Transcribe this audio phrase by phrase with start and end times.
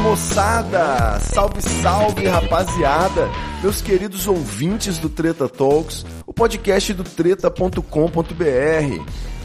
[0.00, 1.20] Moçada!
[1.20, 3.28] Salve, salve rapaziada!
[3.62, 7.82] Meus queridos ouvintes do Treta Talks, o podcast do treta.com.br.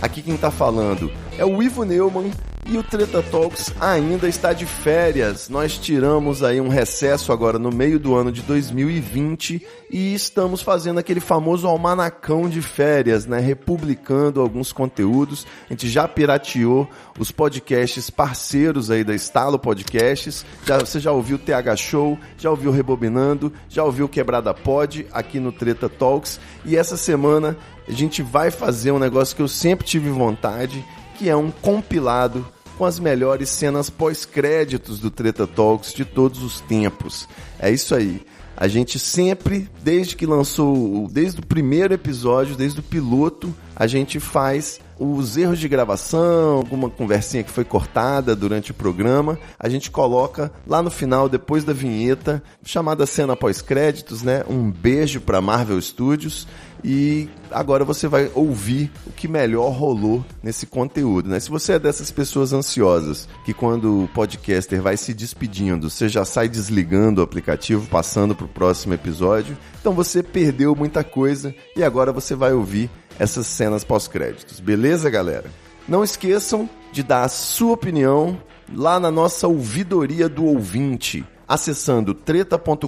[0.02, 2.32] Aqui quem tá falando é o Ivo Neumann
[2.68, 5.50] e o Treta Talks ainda está de férias.
[5.50, 11.00] Nós tiramos aí um recesso agora no meio do ano de 2020 e estamos fazendo
[11.00, 13.40] aquele famoso almanacão de férias, né?
[13.40, 15.46] Republicando alguns conteúdos.
[15.70, 20.44] A gente já pirateou os podcasts parceiros aí da Estalo Podcasts.
[20.66, 25.40] Já, você já ouviu o TH Show, já ouviu Rebobinando, já ouviu Quebrada Pod aqui
[25.40, 26.40] no Treta Talks.
[26.66, 27.56] E essa semana
[27.88, 30.84] a gente vai fazer um negócio que eu sempre tive vontade,
[31.16, 36.62] que é um compilado com as melhores cenas pós-créditos do Treta Talks de todos os
[36.62, 37.28] tempos.
[37.60, 38.22] É isso aí.
[38.58, 44.18] A gente sempre, desde que lançou, desde o primeiro episódio, desde o piloto, a gente
[44.18, 49.92] faz os erros de gravação, alguma conversinha que foi cortada durante o programa, a gente
[49.92, 54.46] coloca lá no final, depois da vinheta, chamada cena pós-créditos, né?
[54.48, 56.48] Um beijo para Marvel Studios
[56.88, 61.40] e agora você vai ouvir o que melhor rolou nesse conteúdo, né?
[61.40, 66.24] Se você é dessas pessoas ansiosas que quando o podcaster vai se despedindo, você já
[66.24, 71.84] sai desligando o aplicativo, passando para o próximo episódio, então você perdeu muita coisa e
[71.84, 74.60] agora você vai ouvir essas cenas pós-créditos.
[74.60, 75.50] Beleza, galera?
[75.88, 78.38] Não esqueçam de dar a sua opinião
[78.72, 81.26] lá na nossa ouvidoria do ouvinte.
[81.48, 82.88] Acessando treta.com.br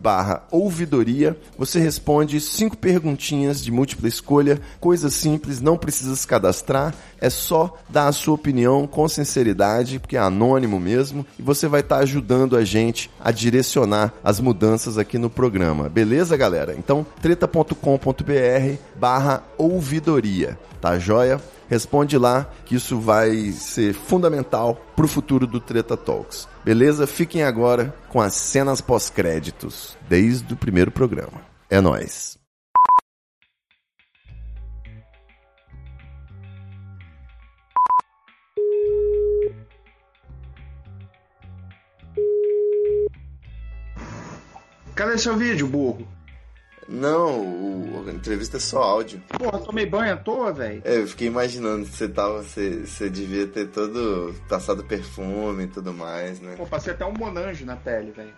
[0.00, 6.94] barra ouvidoria, você responde cinco perguntinhas de múltipla escolha, coisa simples, não precisa se cadastrar,
[7.18, 11.80] é só dar a sua opinião com sinceridade, porque é anônimo mesmo, e você vai
[11.80, 15.88] estar ajudando a gente a direcionar as mudanças aqui no programa.
[15.88, 16.74] Beleza, galera?
[16.76, 21.40] Então, treta.com.br barra ouvidoria, tá joia?
[21.70, 26.48] Responde lá que isso vai ser fundamental para o futuro do Treta Talks.
[26.64, 27.06] Beleza?
[27.06, 31.40] Fiquem agora com as cenas pós-créditos, desde o primeiro programa.
[31.70, 32.36] É nóis!
[44.96, 46.06] Cadê seu vídeo, burro?
[46.90, 49.22] Não, o, a entrevista é só áudio.
[49.28, 50.82] Porra, tomei banho à toa, velho.
[50.84, 52.42] É, eu fiquei imaginando que você tava.
[52.42, 54.34] Você, você devia ter todo.
[54.48, 56.54] passado perfume e tudo mais, né?
[56.56, 58.32] Pô, passei até um monange na pele, velho.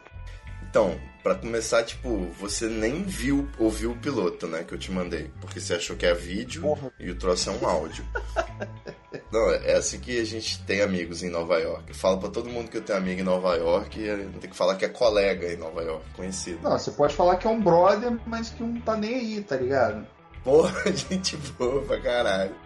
[0.72, 5.30] Então, pra começar, tipo, você nem viu, ouviu o piloto, né, que eu te mandei.
[5.38, 6.90] Porque você achou que é vídeo Porra.
[6.98, 8.02] e o troço é um áudio.
[9.30, 11.90] Não, é assim que a gente tem amigos em Nova York.
[11.90, 14.40] Eu falo pra todo mundo que eu tenho amigo em Nova York e eu tenho
[14.40, 16.60] que falar que é colega em Nova York, conhecido.
[16.62, 19.56] Não, você pode falar que é um brother, mas que não tá nem aí, tá
[19.56, 20.06] ligado?
[20.42, 22.56] Porra, gente boa pra caralho.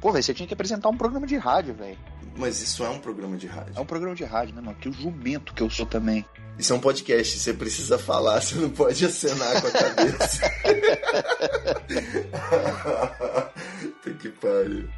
[0.00, 1.96] Pô, velho, você tinha que apresentar um programa de rádio, velho.
[2.36, 3.80] Mas isso é um programa de É rádio.
[3.80, 4.76] um programa de rádio, né, mano?
[4.78, 6.24] Que o jumento que eu sou também.
[6.58, 10.40] Isso é um podcast, você precisa falar, você não pode acenar com a cabeça.
[14.20, 14.88] Que pariu.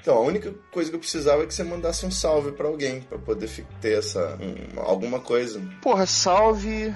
[0.00, 3.00] Então, a única coisa que eu precisava é que você mandasse um salve pra alguém,
[3.02, 3.48] pra poder
[3.80, 4.36] ter essa.
[4.40, 5.60] um- alguma coisa.
[5.82, 6.94] Porra, salve.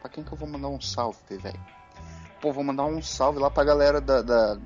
[0.00, 1.60] Pra quem que eu vou mandar um salve, velho?
[2.40, 4.58] Pô, vou mandar um salve lá pra galera da, da-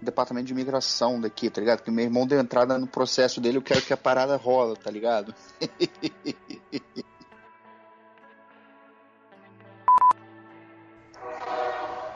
[0.00, 1.82] departamento de imigração daqui, tá ligado?
[1.82, 4.90] Que meu irmão deu entrada no processo dele, eu quero que a parada rola, tá
[4.90, 5.34] ligado?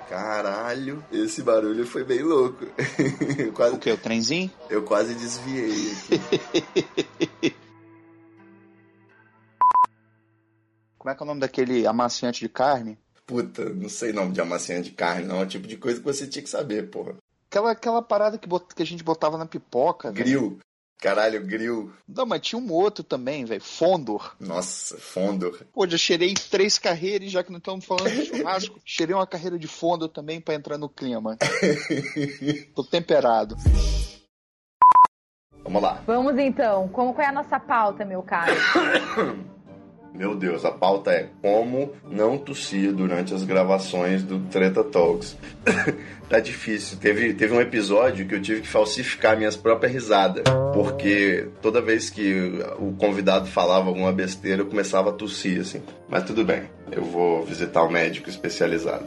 [0.09, 2.67] Caralho, esse barulho foi bem louco.
[3.55, 3.91] Quase, O que?
[3.91, 4.51] O trenzinho?
[4.69, 6.21] eu quase desviei aqui.
[10.99, 12.99] Como é que é o nome daquele amaciante de carne?
[13.27, 15.41] Puta, não sei nome de amaciante de carne, não.
[15.41, 17.17] É o tipo de coisa que você tinha que saber, porra.
[17.53, 20.25] Aquela, aquela parada que, bot- que a gente botava na pipoca, velho.
[20.25, 20.59] Grill.
[20.99, 21.93] Caralho, grill.
[22.09, 23.61] Não, mas tinha um outro também, velho.
[23.61, 24.35] Fondor.
[24.41, 25.61] Nossa, Fondor.
[25.71, 28.81] Pô, já cheirei três carreiras, já que não estamos falando de churrasco.
[28.87, 31.37] cheirei uma carreira de Fondor também pra entrar no clima.
[32.75, 33.55] Tô temperado.
[35.63, 36.03] Vamos lá.
[36.07, 36.89] Vamos então.
[36.89, 38.53] Como qual é a nossa pauta, meu caro?
[40.15, 45.37] Meu Deus, a pauta é como não tossir durante as gravações do Treta Talks.
[46.29, 46.99] tá difícil.
[46.99, 50.45] Teve, teve um episódio que eu tive que falsificar minhas próprias risadas,
[50.75, 55.83] porque toda vez que o convidado falava alguma besteira, eu começava a tossir, assim.
[56.11, 59.07] Mas tudo bem, eu vou visitar um médico especializado.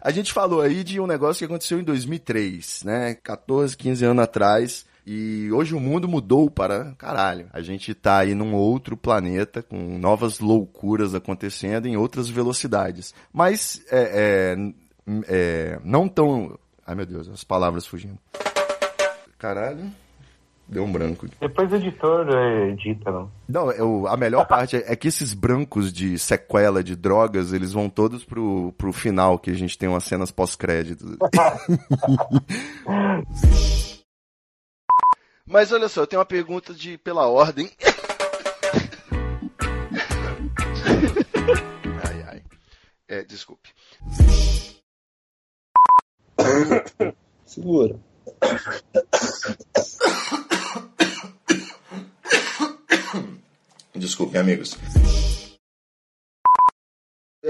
[0.00, 3.16] A gente falou aí de um negócio que aconteceu em 2003, né?
[3.22, 7.46] 14, 15 anos atrás e hoje o mundo mudou para caralho.
[7.52, 13.12] A gente tá aí num outro planeta com novas loucuras acontecendo em outras velocidades.
[13.32, 14.72] Mas é, é,
[15.28, 16.56] é, não tão.
[16.86, 18.18] Ai meu Deus, as palavras fugindo.
[19.38, 19.90] Caralho.
[20.68, 21.26] Deu um branco.
[21.38, 23.30] Depois o editor é, edita, não.
[23.46, 27.72] Não, eu, a melhor parte é, é, que esses brancos de sequela de drogas, eles
[27.72, 31.16] vão todos pro, pro final, que a gente tem umas cenas pós-créditos.
[35.46, 37.68] Mas olha só, eu tenho uma pergunta de pela ordem.
[42.04, 42.42] ai, ai.
[43.08, 43.70] É, desculpe.
[47.44, 47.98] Segura.
[53.94, 54.76] Desculpe, amigos.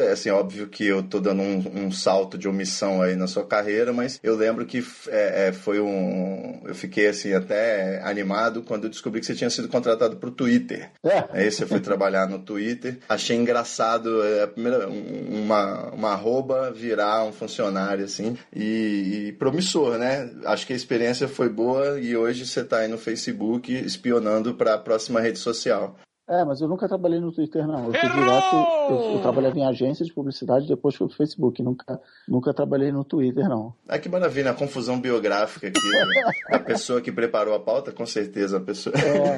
[0.03, 3.45] É, assim, óbvio que eu tô dando um, um, salto de omissão aí na sua
[3.45, 6.61] carreira, mas eu lembro que é, é, foi um...
[6.65, 10.91] Eu fiquei, assim, até animado quando eu descobri que você tinha sido contratado pro Twitter.
[11.05, 11.25] É.
[11.31, 12.99] Aí você foi trabalhar no Twitter.
[13.09, 19.99] Achei engraçado, é, a primeira, uma, uma arroba virar um funcionário, assim, e, e promissor,
[19.99, 20.31] né?
[20.45, 24.75] Acho que a experiência foi boa e hoje você tá aí no Facebook espionando para
[24.75, 25.97] a próxima rede social.
[26.33, 27.85] É, mas eu nunca trabalhei no Twitter, não.
[27.89, 28.57] Eu fui direto,
[28.89, 31.63] eu, eu, trabalhava em agência de publicidade, depois fui pro Facebook.
[31.63, 33.75] Nunca, nunca trabalhei no Twitter, não.
[33.87, 35.79] Ah, que maravilha, a confusão biográfica aqui.
[35.79, 36.33] Né?
[36.55, 38.95] a pessoa que preparou a pauta, com certeza, a pessoa.
[38.97, 39.37] É.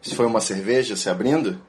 [0.00, 1.60] Isso foi uma cerveja se abrindo?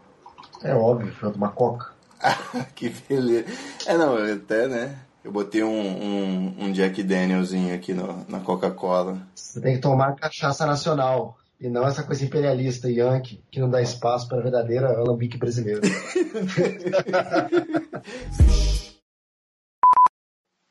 [0.63, 1.93] É óbvio, foi uma coca.
[2.75, 3.47] que beleza.
[3.87, 5.08] É, não, até, né?
[5.23, 9.21] Eu botei um, um, um Jack Danielzinho aqui no, na Coca-Cola.
[9.35, 11.37] Você tem que tomar cachaça nacional.
[11.59, 15.81] E não essa coisa imperialista yankee que não dá espaço para a verdadeira alambique brasileira.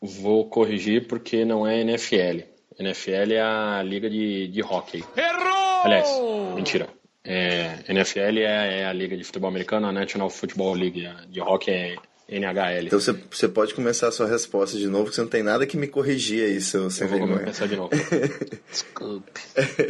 [0.00, 2.40] Vou corrigir porque não é NFL.
[2.78, 5.04] NFL é a liga de, de hockey.
[5.14, 5.82] Errou!
[5.84, 6.08] Aliás,
[6.54, 6.88] mentira.
[7.22, 11.04] É, NFL é, é, a liga de futebol americano, a National Football League.
[11.04, 11.96] A de hockey é
[12.28, 12.86] NHL.
[12.86, 15.66] Então você, você pode começar a sua resposta de novo, que você não tem nada
[15.66, 17.40] que me corrigir aí, seu sem Eu vou vergonha.
[17.40, 17.90] começar de novo.
[18.70, 19.32] Desculpe.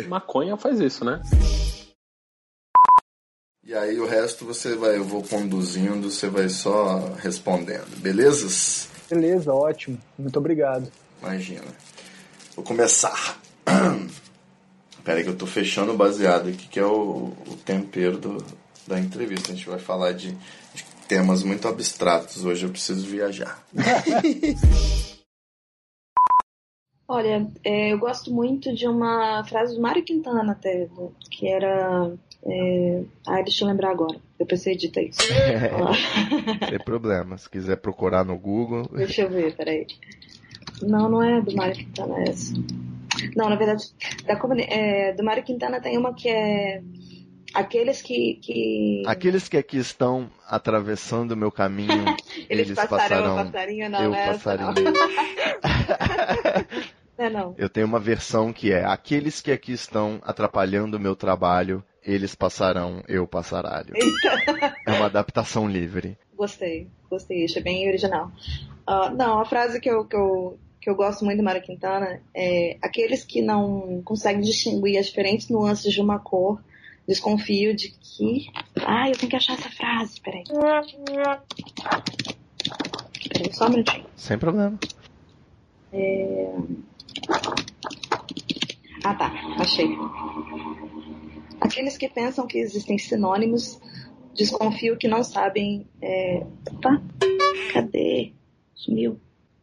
[0.09, 1.21] Maconha faz isso, né?
[3.65, 8.89] E aí o resto você vai, eu vou conduzindo, você vai só respondendo, belezas?
[9.11, 10.01] Beleza, ótimo.
[10.19, 10.91] Muito obrigado.
[11.21, 11.67] Imagina.
[12.55, 13.39] Vou começar.
[15.05, 18.45] Pera aí que eu tô fechando o baseado aqui, que é o, o tempero do,
[18.87, 19.53] da entrevista.
[19.53, 20.31] A gente vai falar de,
[20.75, 22.45] de temas muito abstratos.
[22.45, 23.65] Hoje eu preciso viajar.
[27.11, 30.87] Olha, é, eu gosto muito de uma frase do Mário Quintana até,
[31.31, 32.13] que era.
[32.45, 33.03] É...
[33.27, 34.21] Ah, deixa eu lembrar agora.
[34.39, 35.23] Eu pensei de isso.
[35.33, 35.71] É,
[36.69, 37.39] sem problema.
[37.39, 38.87] Se quiser procurar no Google.
[38.93, 39.87] Deixa eu ver, peraí.
[40.83, 42.53] Não, não é do Mário Quintana essa.
[43.35, 43.85] Não, na verdade,
[44.27, 44.39] da,
[44.69, 46.83] é, do Mário Quintana tem uma que é
[47.55, 49.03] Aqueles que, que.
[49.07, 52.05] Aqueles que aqui estão atravessando o meu caminho,
[52.49, 53.37] eles, eles passarão.
[53.37, 54.27] passarinho, não, eu né?
[54.27, 54.75] passarinho.
[54.75, 54.93] Não.
[57.19, 57.55] não, não.
[57.57, 62.35] Eu tenho uma versão que é: aqueles que aqui estão atrapalhando o meu trabalho, eles
[62.35, 63.95] passarão, eu passaralho.
[64.87, 66.19] é uma adaptação livre.
[66.37, 68.31] Gostei, gostei, achei bem original.
[68.87, 72.21] Uh, não, a frase que eu, que eu, que eu gosto muito do Mário Quintana
[72.35, 76.61] é: aqueles que não conseguem distinguir as diferentes nuances de uma cor
[77.09, 78.51] desconfio de que.
[78.87, 80.45] Ah, eu tenho que achar essa frase, peraí.
[83.33, 84.05] Peraí, só um minutinho.
[84.15, 84.79] Sem problema.
[85.91, 86.55] É...
[89.05, 89.89] Ah, tá, achei.
[91.61, 93.81] Aqueles que pensam que existem sinônimos,
[94.35, 95.87] desconfio que não sabem.
[96.03, 96.45] É...
[96.83, 97.01] Tá?
[97.73, 98.35] Cadê?
[98.75, 99.19] Sumiu.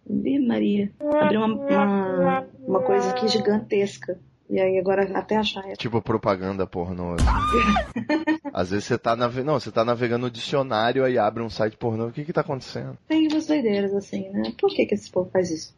[0.08, 0.92] Vi, Maria.
[1.22, 4.20] Abriu uma, uma, uma coisa aqui gigantesca.
[4.48, 5.64] E aí agora até achar.
[5.76, 7.16] Tipo propaganda pornô.
[8.54, 9.52] Às vezes você tá navegando.
[9.52, 12.08] Não, você tá navegando no dicionário aí abre um site pornô.
[12.08, 12.98] O que que tá acontecendo?
[13.08, 14.54] Tem umas doideiras assim, né?
[14.60, 15.76] Por que que esse povo faz isso?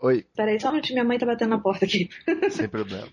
[0.00, 0.26] Oi.
[0.36, 2.10] Peraí, só um minutinho, minha mãe tá batendo na porta aqui.
[2.50, 3.08] Sem problema.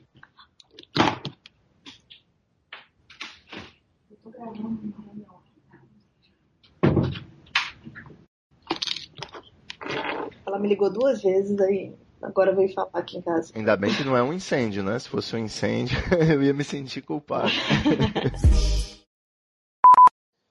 [10.45, 11.93] Ela me ligou duas vezes aí.
[12.21, 13.51] Agora veio falar aqui em casa.
[13.55, 14.97] Ainda bem que não é um incêndio, né?
[14.99, 15.97] Se fosse um incêndio,
[16.31, 17.49] eu ia me sentir culpado.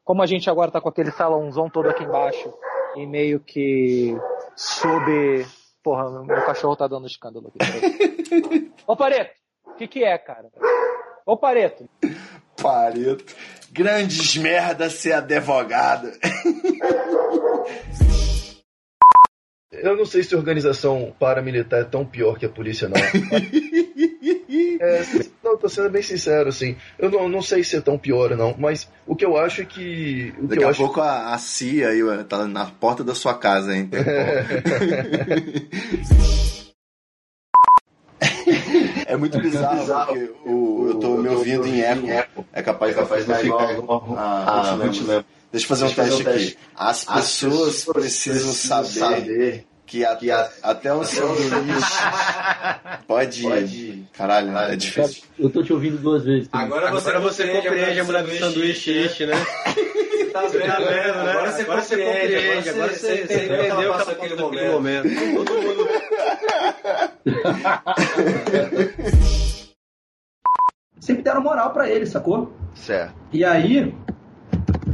[0.05, 2.53] Como a gente agora tá com aquele salãozão todo aqui embaixo
[2.97, 4.17] e meio que
[4.57, 5.47] sob.
[5.83, 8.73] Porra, meu cachorro tá dando escândalo aqui.
[8.87, 9.33] Ô Pareto,
[9.65, 10.51] o que que é, cara?
[11.25, 11.89] Ô Pareto.
[12.61, 13.37] Pareto.
[13.71, 16.11] Grandes merda ser advogado.
[19.73, 22.97] Eu não sei se a organização paramilitar é tão pior que a polícia, não.
[24.83, 25.05] É,
[25.45, 26.75] não, tô sendo bem sincero, assim.
[26.99, 29.61] Eu não, não sei se é tão pior ou não, mas o que eu acho
[29.61, 30.33] é que.
[30.39, 30.79] O Daqui que eu a acho...
[30.79, 33.91] pouco a, a CIA aí, ué, tá na porta da sua casa, hein?
[39.07, 42.47] É muito bizarro, porque o, eu tô me ouvindo em eco.
[42.53, 46.57] É capaz, é capaz de ficar igual a Ruth Deixa eu fazer um teste aqui.
[46.77, 52.03] As pessoas precisam saber que, a, que a, até o seu lixo
[53.09, 54.05] pode...
[54.13, 55.25] Caralho, é difícil.
[55.37, 56.49] Eu tô te ouvindo duas vezes.
[56.49, 56.67] também.
[56.67, 59.35] Agora você, você compreende a mulher do sanduíche, ishi, né?
[60.31, 61.11] Tá vendo, né?
[61.11, 65.09] Agora você compreende, agora você entendeu que ela passou aquele momento.
[65.35, 65.89] Todo mundo...
[71.01, 72.53] Sempre deram moral pra ele, sacou?
[72.77, 73.13] Certo.
[73.33, 73.93] E aí,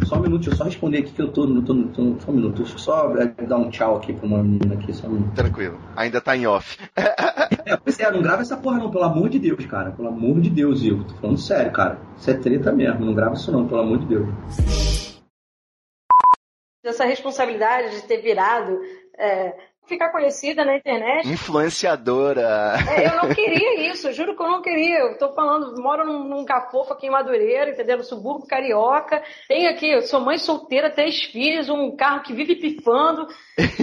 [0.06, 2.34] só um minuto, deixa eu só responder aqui que eu tô, tô, tô só um
[2.34, 3.12] minuto, deixa eu só
[3.48, 5.34] dar um tchau aqui pra uma menina aqui, só um minuto.
[5.34, 5.78] Tranquilo.
[5.96, 6.78] Ainda tá em off.
[7.64, 9.90] É, pois é, não grava essa porra não, pelo amor de Deus, cara.
[9.90, 11.02] Pelo amor de Deus, Ivo.
[11.02, 11.98] Tô falando sério, cara.
[12.16, 15.20] Isso é treta mesmo, não grava isso não, pelo amor de Deus.
[16.84, 18.78] Essa responsabilidade de ter virado,
[19.18, 21.28] é, ficar conhecida na internet.
[21.28, 22.74] Influenciadora.
[22.96, 24.98] É, eu não queria isso, juro que eu não queria.
[24.98, 27.98] Eu tô falando, moro num, num cafofo aqui em Madureira, entendeu?
[27.98, 29.22] No subúrbio carioca.
[29.48, 33.26] Tenho aqui, sou mãe solteira, três filhos, um carro que vive pifando.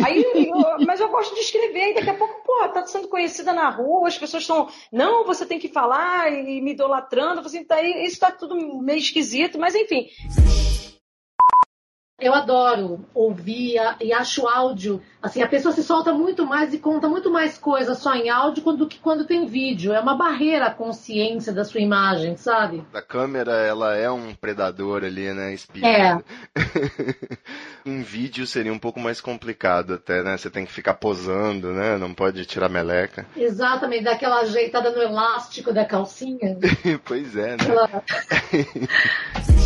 [0.05, 3.53] Aí, eu- mas eu gosto de escrever, e daqui a pouco, pô, tá sendo conhecida
[3.53, 7.41] na rua, as pessoas estão, não, você tem que falar e me idolatrando.
[7.41, 10.07] Assim, tá, isso tá tudo meio esquisito, mas enfim.
[12.20, 15.01] Eu adoro ouvir e acho áudio.
[15.22, 18.63] Assim, a pessoa se solta muito mais e conta muito mais coisa só em áudio
[18.77, 19.91] do que quando tem vídeo.
[19.93, 22.86] É uma barreira à consciência da sua imagem, sabe?
[22.93, 25.53] A câmera, ela é um predador ali, né?
[25.53, 26.24] Espiando.
[27.86, 30.38] em vídeo seria um pouco mais complicado até, né?
[30.38, 31.98] Você tem que ficar posando, né?
[31.98, 33.25] Não pode tirar meleca.
[33.36, 36.58] Exatamente, daquela ajeitada no elástico da calcinha.
[37.03, 37.58] pois é, né?
[37.60, 38.03] Aquela-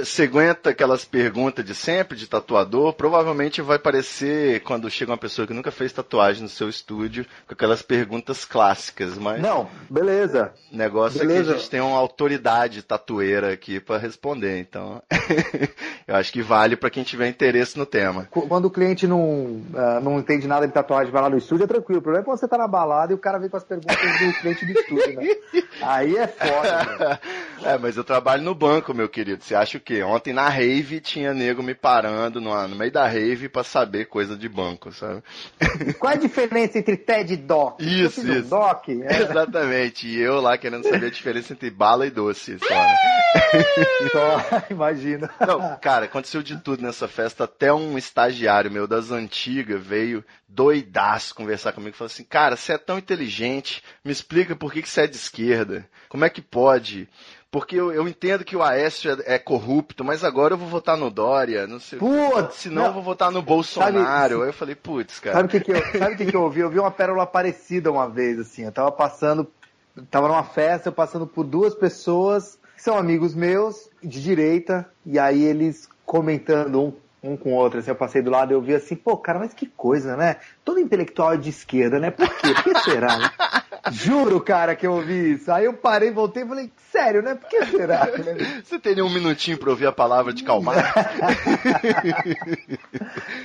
[0.00, 5.46] Você aguenta aquelas perguntas de sempre, de tatuador, provavelmente vai parecer quando chega uma pessoa
[5.46, 9.40] que nunca fez tatuagem no seu estúdio, com aquelas perguntas clássicas, mas.
[9.40, 10.52] Não, beleza.
[10.72, 11.44] O negócio é Beleza.
[11.44, 15.02] que a gente tem uma autoridade tatueira aqui pra responder, então.
[16.06, 18.26] eu acho que vale pra quem tiver interesse no tema.
[18.30, 21.64] Qu- Quando o cliente não, ah, não entende nada de tatuagem, vai lá no estúdio,
[21.64, 22.00] é tranquilo.
[22.00, 23.96] O problema é quando você tá na balada e o cara vem com as perguntas
[23.96, 25.26] do cliente do estúdio, né?
[25.82, 27.20] Aí é foda,
[27.64, 29.42] É, mas eu trabalho no banco, meu querido.
[29.42, 30.02] Você acha quê?
[30.02, 34.36] Ontem na rave tinha nego me parando no, no meio da rave pra saber coisa
[34.36, 35.22] de banco, sabe?
[35.98, 37.80] Qual a diferença entre TED e DOC?
[37.84, 38.48] Isso, um isso.
[38.48, 39.02] DOC?
[39.02, 39.22] É.
[39.22, 40.08] Exatamente.
[40.08, 42.96] E eu lá querendo saber a diferença entre bala e doce, né?
[44.12, 45.30] Só, imagina.
[45.46, 47.44] Não, cara, aconteceu de tudo nessa festa.
[47.44, 51.96] Até um estagiário meu das antigas veio doidaço conversar comigo.
[51.96, 55.16] Falou assim: Cara, você é tão inteligente, me explica por que, que você é de
[55.16, 55.86] esquerda.
[56.08, 57.08] Como é que pode?
[57.54, 60.96] Porque eu, eu entendo que o Aécio é, é corrupto, mas agora eu vou votar
[60.96, 62.00] no Dória, não sei.
[62.00, 62.86] Putz, senão não.
[62.88, 63.94] eu vou votar no Bolsonaro.
[64.02, 65.36] Sabe- Aí eu falei, putz, cara.
[65.36, 66.58] Sabe o que, que, eu, sabe que, que eu ouvi?
[66.58, 68.64] Eu vi uma pérola parecida uma vez, assim.
[68.64, 69.48] Eu tava passando,
[70.10, 75.16] tava numa festa, eu passando por duas pessoas que são amigos meus, de direita, e
[75.16, 76.92] aí eles comentando um,
[77.24, 79.38] um com o outro, assim, eu passei do lado e eu vi assim, pô, cara,
[79.38, 80.36] mas que coisa, né?
[80.64, 82.10] Todo intelectual é de esquerda, né?
[82.10, 82.52] Por quê?
[82.54, 83.30] Por que será, né?
[83.90, 85.50] Juro, cara, que eu ouvi isso.
[85.50, 87.34] Aí eu parei, voltei e falei, sério, né?
[87.34, 88.06] Por que será?
[88.62, 90.74] Você teria um minutinho pra ouvir a palavra de calmar?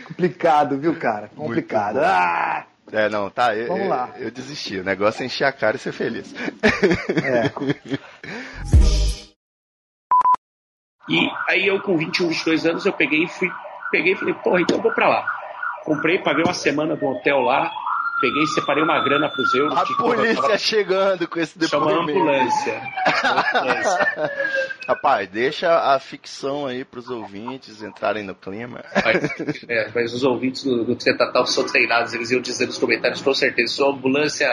[0.08, 1.30] Complicado, viu, cara?
[1.36, 2.00] Complicado.
[2.04, 2.66] Ah!
[2.92, 3.56] É, não, tá.
[3.56, 4.10] Eu, Vamos eu- lá.
[4.18, 4.80] Eu, desisti.
[4.80, 6.34] O negócio é encher a cara e ser feliz.
[11.10, 13.50] E aí eu com 21, 22 anos, eu peguei e fui,
[13.92, 15.26] peguei e falei, porra, então eu vou pra lá.
[15.84, 17.72] Comprei, paguei uma semana do hotel lá,
[18.22, 19.76] peguei, separei uma grana pros euros.
[19.76, 22.20] A polícia chegando com esse Chama a depoimento.
[22.20, 22.82] ambulância.
[24.88, 28.84] Rapaz, deixa a ficção aí pros ouvintes entrarem no clima.
[29.04, 33.22] Mas, é, mas os ouvintes do, do Tretatal são treinados, eles iam dizer nos comentários
[33.22, 34.48] com certeza, sou a ambulância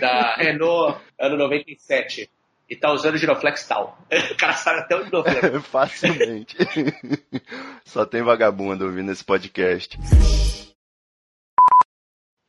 [0.00, 2.28] da Renault ano 97
[2.68, 3.98] e tá usando giroflex tal.
[4.32, 5.66] O cara sabe até o giroflex.
[5.66, 6.56] Facilmente.
[7.84, 9.98] Só tem vagabundo ouvindo esse podcast.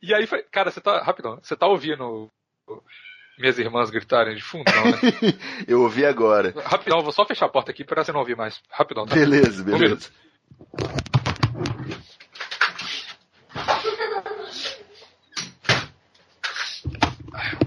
[0.02, 2.28] E aí foi, cara, você tá, rapidão, você tá ouvindo
[3.38, 4.98] minhas irmãs gritarem de fundo, não, né?
[5.66, 6.52] Eu ouvi agora.
[6.64, 8.60] Rapidão, vou só fechar a porta aqui pra você não ouvir mais.
[8.70, 9.14] Rapidão, tá?
[9.14, 10.10] Beleza, beleza.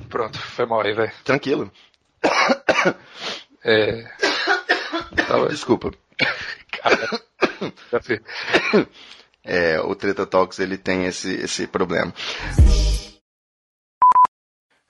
[0.09, 1.11] Pronto, foi mal aí, velho.
[1.23, 1.71] Tranquilo.
[3.63, 4.03] É.
[5.27, 5.91] Tava- Desculpa.
[6.71, 7.07] Cara.
[9.43, 12.13] É, o Treta Talks ele tem esse, esse problema.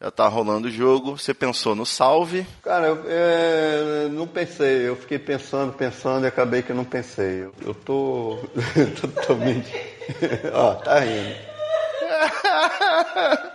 [0.02, 2.46] Já tá rolando o jogo, você pensou no salve.
[2.62, 4.88] Cara, eu é, não pensei.
[4.90, 7.44] Eu fiquei pensando, pensando e acabei que eu não pensei.
[7.44, 8.40] Eu, eu tô
[9.00, 9.72] totalmente.
[10.52, 11.36] Ó, tá rindo.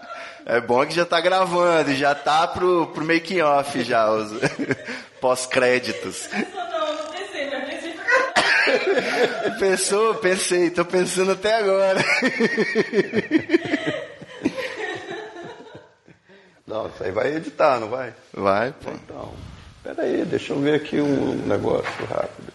[0.49, 4.31] É bom que já tá gravando, já tá pro, pro making off já, os
[5.21, 6.29] pós-créditos.
[9.59, 10.15] Pensou?
[10.15, 12.01] Pensei, tô pensando até agora.
[16.65, 18.13] Não, isso aí vai editar, não vai?
[18.33, 18.91] Vai, pô.
[18.91, 19.33] Então,
[19.85, 22.53] peraí, deixa eu ver aqui um negócio rápido.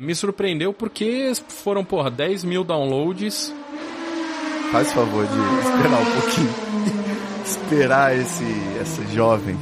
[0.00, 3.52] Me surpreendeu porque foram, porra, 10 mil downloads.
[4.72, 5.34] Faz favor de
[5.68, 6.68] esperar um pouquinho.
[7.44, 8.44] Esperar esse,
[8.82, 9.56] esse jovem.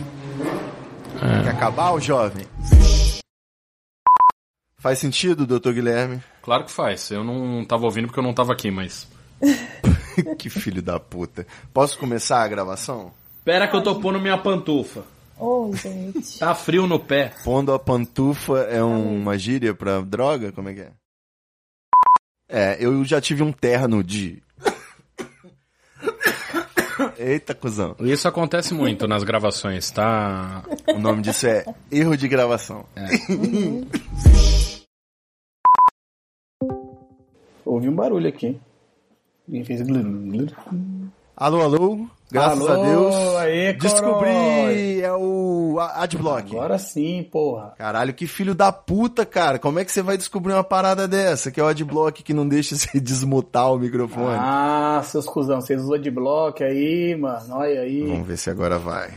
[1.44, 2.44] Quer acabar o jovem?
[4.78, 6.20] Faz sentido, doutor Guilherme?
[6.42, 7.10] Claro que faz.
[7.12, 9.06] Eu não tava ouvindo porque eu não tava aqui, mas.
[10.38, 11.46] que filho da puta.
[11.72, 13.12] Posso começar a gravação?
[13.44, 15.04] Pera que eu tô pondo minha pantufa.
[15.38, 16.38] Ô, gente.
[16.40, 17.32] Tá frio no pé.
[17.44, 20.50] Pondo a pantufa é um- uma gíria pra droga?
[20.50, 20.90] Como é que é?
[22.48, 24.42] É, eu já tive um terno de.
[27.18, 27.96] Eita, cuzão.
[28.00, 30.62] Isso acontece muito nas gravações, tá?
[30.94, 32.84] O nome disso é erro de gravação.
[37.64, 38.60] Ouvi um barulho aqui.
[41.36, 42.06] Alô, alô?
[42.30, 43.14] Graças Alô, a Deus.
[43.36, 46.56] aê, Descobri, é o Adblock.
[46.56, 47.74] Agora sim, porra.
[47.78, 49.60] Caralho, que filho da puta, cara.
[49.60, 51.52] Como é que você vai descobrir uma parada dessa?
[51.52, 54.36] Que é o Adblock que não deixa você desmutar o microfone.
[54.40, 57.46] Ah, seus cuzão, vocês usam de bloco aí, mano.
[57.54, 58.02] Olha aí.
[58.08, 59.08] Vamos ver se agora vai.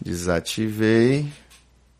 [0.00, 1.26] Desativei.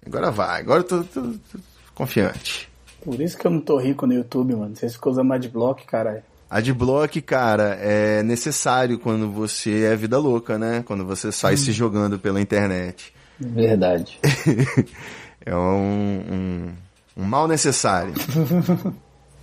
[0.05, 0.61] Agora vai.
[0.61, 1.59] Agora eu tô, tô- tô
[1.94, 2.68] confiante.
[3.01, 4.75] Por isso que eu não tô rico no YouTube, mano.
[4.75, 6.23] Vocês ficam usando adblock, caralho.
[6.50, 10.82] Adblock, cara, é necessário quando você é vida louca, né?
[10.87, 13.12] Quando você sai se jogando pela internet.
[13.38, 14.18] Verdade.
[15.44, 16.72] é um, um,
[17.18, 18.14] um mal necessário.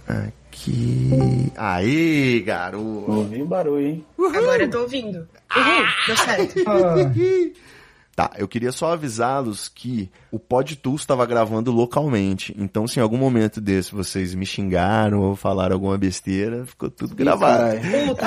[0.07, 1.51] Aqui.
[1.55, 3.11] Aí, garoto.
[3.11, 4.05] Ouvi barulho, hein?
[4.33, 5.27] Agora eu tô ouvindo.
[5.55, 6.55] Uhul, deu certo.
[8.15, 12.55] Tá, eu queria só avisá-los que o PodTools estava gravando localmente.
[12.57, 17.13] Então, se em algum momento desse vocês me xingaram ou falaram alguma besteira, ficou tudo
[17.13, 17.75] gravado.
[18.07, 18.25] Puta,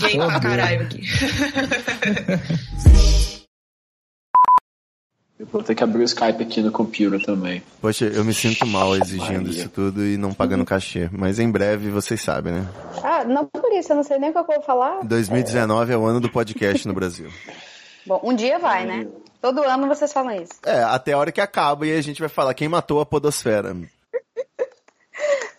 [0.00, 1.02] Gay pra caralho aqui.
[5.38, 7.62] Eu vou ter que abrir o Skype aqui no computer também.
[7.78, 11.10] Poxa, eu me sinto mal exigindo isso tudo e não pagando cachê.
[11.12, 12.66] Mas em breve vocês sabem, né?
[13.04, 15.04] Ah, não por isso, eu não sei nem o que eu vou falar.
[15.04, 17.28] 2019 é o ano do podcast no Brasil.
[18.06, 19.06] Bom, um dia vai, né?
[19.40, 20.52] Todo ano vocês falam isso.
[20.64, 23.74] É, até a hora que acaba e a gente vai falar quem matou a podosfera.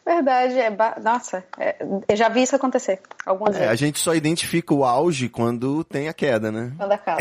[0.06, 0.70] Verdade, é.
[0.72, 1.76] ba- Nossa, é,
[2.08, 3.80] eu já vi isso acontecer algumas É, a vezes.
[3.80, 6.72] gente só identifica o auge quando tem a queda, né?
[6.78, 7.20] Quando acaba.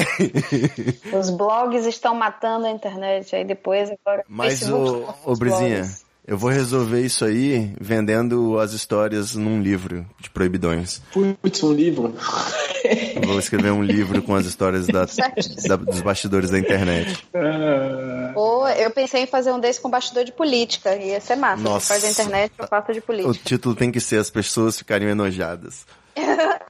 [1.19, 4.25] Os blogs estão matando a internet, aí depois agora.
[4.29, 6.06] Mas, Facebook ô os Brizinha, blogs.
[6.27, 11.01] Eu vou resolver isso aí vendendo as histórias num livro de proibidões.
[11.13, 12.15] Putz, um livro.
[13.25, 15.07] Vou escrever um livro com as histórias da-
[15.69, 17.27] da- dos bastidores da internet.
[18.35, 20.95] Ou eu pensei em fazer um desse com bastidor de política.
[20.97, 21.63] Ia ser massa.
[21.63, 21.95] Nossa.
[21.95, 23.39] Você faz a internet, eu faço de O política.
[23.45, 25.87] título tem que ser As Pessoas Ficariam Enojadas.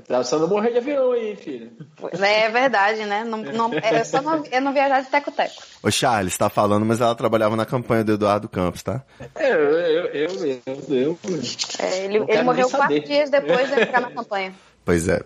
[0.00, 1.70] Tá só não morrer de avião aí, filho.
[2.12, 3.24] É verdade, né?
[3.24, 5.62] Não, não, é só não, é não viajar de teco-teco.
[5.82, 9.02] Ô Charles, tá falando, mas ela trabalhava na campanha do Eduardo Campos, tá?
[9.34, 11.18] É, eu, eu, eu, eu, eu.
[11.78, 14.54] É, ele ele morreu quatro dias depois de entrar na campanha.
[14.84, 15.20] Pois é,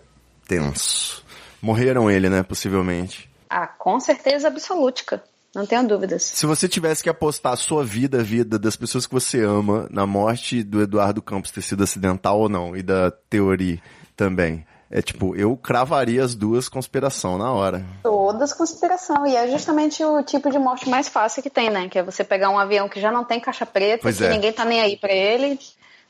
[0.47, 1.23] tenso.
[1.61, 2.43] Morreram ele, né?
[2.43, 3.29] Possivelmente.
[3.49, 5.23] Ah, com certeza absolútica.
[5.53, 6.23] Não tenho dúvidas.
[6.23, 9.87] Se você tivesse que apostar a sua vida, a vida das pessoas que você ama,
[9.89, 13.79] na morte do Eduardo Campos ter sido acidental ou não, e da teoria
[14.19, 14.65] também.
[14.91, 17.85] É tipo, eu cravaria as duas conspiração na hora.
[18.03, 19.25] Todas conspiração.
[19.25, 21.87] E é justamente o tipo de morte mais fácil que tem, né?
[21.87, 24.29] Que é você pegar um avião que já não tem caixa preta, Pois que é.
[24.29, 25.57] ninguém tá nem aí pra ele.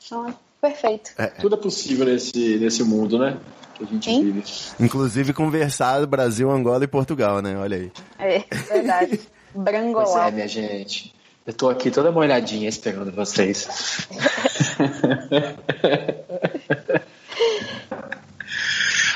[0.04, 1.10] Então é perfeito.
[1.40, 3.36] Tudo é possível nesse, nesse mundo, né?
[3.74, 4.42] Que a gente vive.
[4.80, 7.56] Inclusive conversar Brasil, Angola e Portugal, né?
[7.58, 7.92] Olha aí.
[8.18, 8.42] É,
[8.72, 9.20] verdade.
[9.52, 10.28] Pois Brangolau.
[10.28, 11.12] é, minha gente.
[11.44, 14.06] Eu tô aqui toda molhadinha esperando vocês.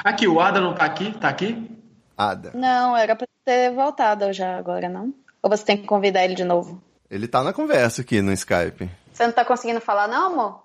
[0.04, 1.12] Aqui, o Ada não tá aqui?
[1.18, 1.70] Tá aqui?
[2.16, 2.52] Ada.
[2.54, 5.12] Não, era pra ter voltado já agora, não?
[5.42, 6.82] Ou você tem que convidar ele de novo?
[7.10, 8.90] Ele tá na conversa aqui no Skype.
[9.12, 10.64] Você não tá conseguindo falar, não, amor?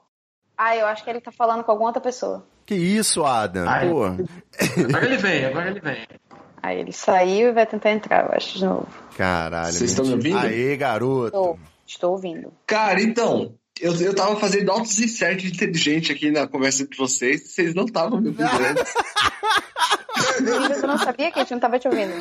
[0.57, 2.45] Ah, eu acho que ele tá falando com alguma outra pessoa.
[2.65, 3.67] Que isso, Adam?
[3.67, 3.89] Ai.
[3.89, 4.03] Pô.
[4.03, 6.07] Agora ele vem, agora ele vem.
[6.61, 8.87] Aí ele saiu e vai tentar entrar, eu acho, de novo.
[9.17, 9.71] Caralho.
[9.71, 10.37] Vocês estão me ouvindo?
[10.37, 11.25] Aê, garoto.
[11.27, 12.53] Estou, estou ouvindo.
[12.67, 17.73] Cara, então, eu, eu tava fazendo autos insert inteligente aqui na conversa entre vocês, vocês
[17.73, 18.93] não estavam me ouvindo antes.
[20.81, 22.11] Eu não sabia que a gente não tava te ouvindo.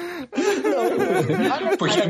[1.79, 2.01] Porque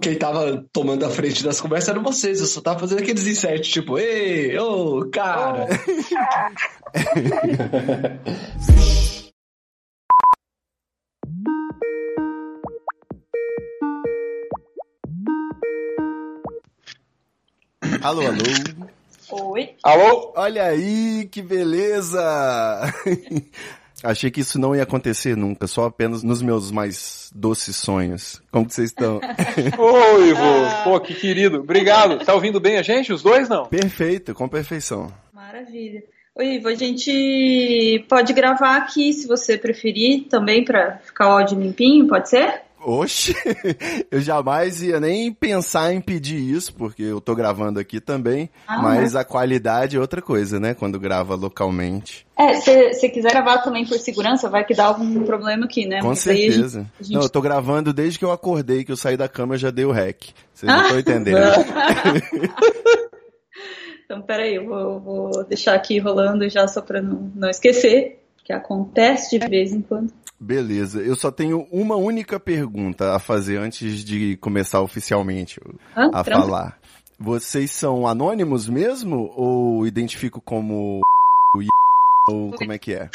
[0.00, 3.62] quem tava tomando a frente das conversas eram vocês, eu só tava fazendo aqueles insert,
[3.62, 5.66] tipo, ei, ô, cara.
[18.06, 19.50] Alô, alô.
[19.50, 19.70] Oi.
[19.82, 20.32] Alô?
[20.36, 22.22] Olha aí, que beleza!
[24.00, 28.40] Achei que isso não ia acontecer nunca, só apenas nos meus mais doces sonhos.
[28.52, 29.16] Como que vocês estão?
[29.76, 30.84] Oi, Ivo.
[30.84, 31.58] Pô, que querido.
[31.58, 32.24] Obrigado.
[32.24, 33.12] Tá ouvindo bem a gente?
[33.12, 33.66] Os dois não?
[33.66, 35.12] Perfeito, com perfeição.
[35.32, 36.04] Maravilha.
[36.36, 41.58] Oi, Ivo, a gente pode gravar aqui, se você preferir, também pra ficar o áudio
[41.58, 42.65] limpinho, pode ser?
[42.88, 43.34] Oxe,
[44.12, 48.80] eu jamais ia nem pensar em pedir isso, porque eu tô gravando aqui também, Ah,
[48.80, 50.72] mas a qualidade é outra coisa, né?
[50.72, 52.24] Quando grava localmente.
[52.38, 56.00] É, se você quiser gravar também por segurança, vai que dá algum problema aqui, né?
[56.00, 56.86] Com Mas gente- certeza.
[57.00, 59.58] a gente- Não, eu tô gravando desde que eu acordei, que eu saí da cama,
[59.58, 60.26] já dei o rec.
[60.54, 60.76] Vocês Ah!
[60.76, 61.40] não estão entendendo.
[64.04, 68.52] Então, peraí, eu vou, vou deixar aqui rolando já só pra não, não esquecer, que
[68.52, 70.12] acontece de vez em quando.
[70.38, 75.60] Beleza, eu só tenho uma única pergunta a fazer antes de começar oficialmente
[75.94, 76.48] Ah, a tranquilo.
[76.48, 76.78] falar.
[77.18, 81.00] Vocês são anônimos mesmo ou identifico como
[82.28, 83.08] ou como é que é?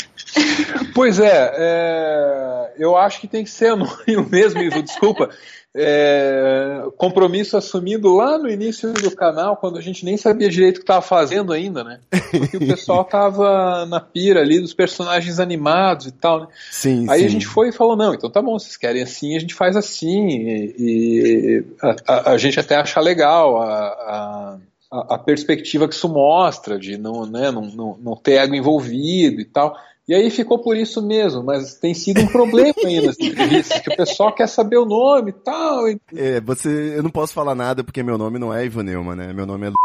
[0.95, 5.29] Pois é, é, eu acho que tem que ser anônimo mesmo, Ivo, desculpa.
[5.73, 10.79] É, compromisso assumido lá no início do canal, quando a gente nem sabia direito o
[10.79, 11.99] que estava fazendo ainda, né?
[12.29, 16.47] Porque o pessoal tava na pira ali dos personagens animados e tal, né?
[16.69, 17.25] Sim, Aí sim.
[17.25, 19.77] a gente foi e falou, não, então tá bom, vocês querem assim, a gente faz
[19.77, 20.27] assim.
[20.29, 24.57] E, e a, a- a gente até acha legal a,
[24.91, 29.39] a, a- perspectiva que isso mostra, de não, né, não, não, não ter ego envolvido
[29.39, 29.77] e tal.
[30.07, 33.89] E aí ficou por isso mesmo, mas tem sido um problema aí nas entrevistas, que
[33.93, 35.87] o pessoal quer saber o nome e tal.
[35.89, 35.99] E...
[36.15, 39.31] É, você, eu não posso falar nada porque meu nome não é Ivo Neumann, né?
[39.33, 39.75] Meu nome é Lu-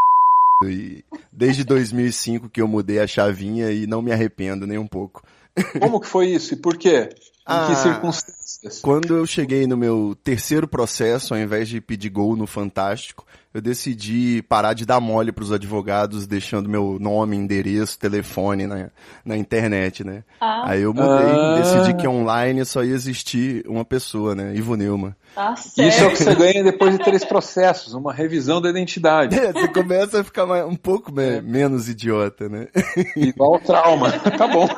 [0.71, 5.23] e desde 2005 que eu mudei a chavinha e não me arrependo nem um pouco.
[5.81, 7.11] Como que foi isso e por quê?
[7.49, 8.81] Em Ah, que circunstâncias?
[8.81, 13.25] Quando eu cheguei no meu terceiro processo, ao invés de pedir gol no Fantástico,
[13.57, 18.91] eu decidi parar de dar mole pros advogados, deixando meu nome, endereço, telefone na,
[19.25, 20.25] na internet, né?
[20.39, 20.65] Ah.
[20.71, 21.57] Aí eu mudei, Ah.
[21.63, 24.55] decidi que online só ia existir uma pessoa, né?
[24.55, 25.15] Ivo Neumann.
[25.35, 29.39] Tá Isso é o que você ganha depois de três processos, uma revisão da identidade.
[29.39, 32.69] É, você começa a ficar mais- um pouco me- menos idiota, né?
[33.17, 34.13] Igual trauma.
[34.37, 34.69] Tá bom.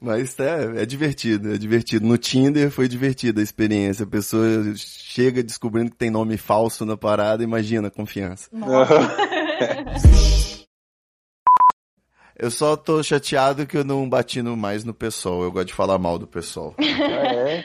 [0.00, 2.06] Mas é, é divertido, é divertido.
[2.06, 4.04] No Tinder foi divertida a experiência.
[4.04, 4.46] A pessoa
[5.14, 8.50] chega descobrindo que tem nome falso na parada, imagina a confiança.
[12.36, 15.44] Eu só tô chateado que eu não bati no, mais no pessoal.
[15.44, 16.74] Eu gosto de falar mal do pessoal.
[16.78, 17.64] É,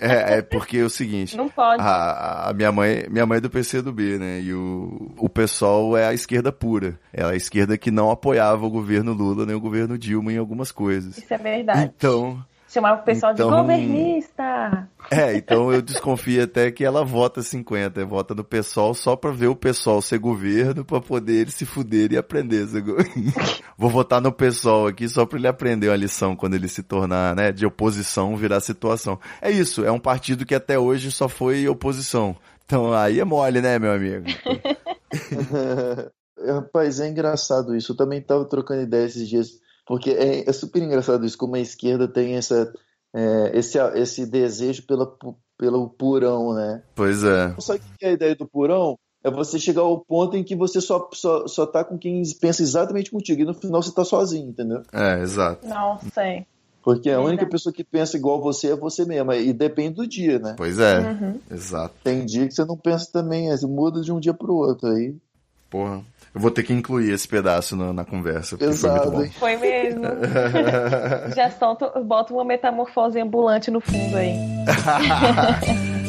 [0.00, 1.36] É, é porque é o seguinte.
[1.36, 1.82] Não pode.
[1.82, 4.40] A, a minha mãe, minha mãe é do PCdoB, né?
[4.40, 6.98] E o, o pessoal é a esquerda pura.
[7.12, 10.72] É a esquerda que não apoiava o governo Lula nem o governo Dilma em algumas
[10.72, 11.18] coisas.
[11.18, 11.92] Isso é verdade.
[11.94, 12.42] Então,
[12.76, 14.88] Chamava o pessoal Então- de governista.
[15.10, 19.46] é, então eu desconfio até que ela vota 50, vota no PSOL só pra ver
[19.46, 22.66] o PSOL ser governo, pra poder ele se fuder e aprender.
[23.78, 27.34] Vou votar no PSOL aqui só pra ele aprender uma lição quando ele se tornar,
[27.34, 29.18] né, de oposição virar situação.
[29.40, 32.36] É isso, é um partido que até hoje só foi oposição.
[32.66, 34.26] Então aí é mole, né, meu amigo?
[36.46, 37.92] Rapaz, é engraçado isso.
[37.92, 39.48] Eu também tava trocando ideia esses dias,
[39.86, 42.72] porque é, é super engraçado isso, como a esquerda tem essa,
[43.14, 45.10] é, esse, esse desejo pela,
[45.56, 46.82] pelo purão, né?
[46.94, 47.54] Pois é.
[47.60, 48.98] Sabe o que é a ideia do purão?
[49.24, 52.62] É você chegar ao ponto em que você só, só, só tá com quem pensa
[52.62, 54.82] exatamente contigo, e no final você tá sozinho, entendeu?
[54.92, 55.66] É, exato.
[55.66, 56.46] Não sei.
[56.82, 60.38] Porque a única pessoa que pensa igual você é você mesma, e depende do dia,
[60.38, 60.54] né?
[60.56, 61.40] Pois é, Uhum.
[61.50, 61.94] exato.
[62.04, 65.16] Tem dia que você não pensa também, você muda de um dia pro outro, aí...
[65.70, 66.02] Porra.
[66.34, 69.24] Eu vou ter que incluir esse pedaço na, na conversa, Pesado, foi muito bom.
[69.24, 69.30] hein?
[69.38, 70.02] Foi mesmo.
[71.34, 74.34] Já solta, bota uma metamorfose ambulante no fundo aí.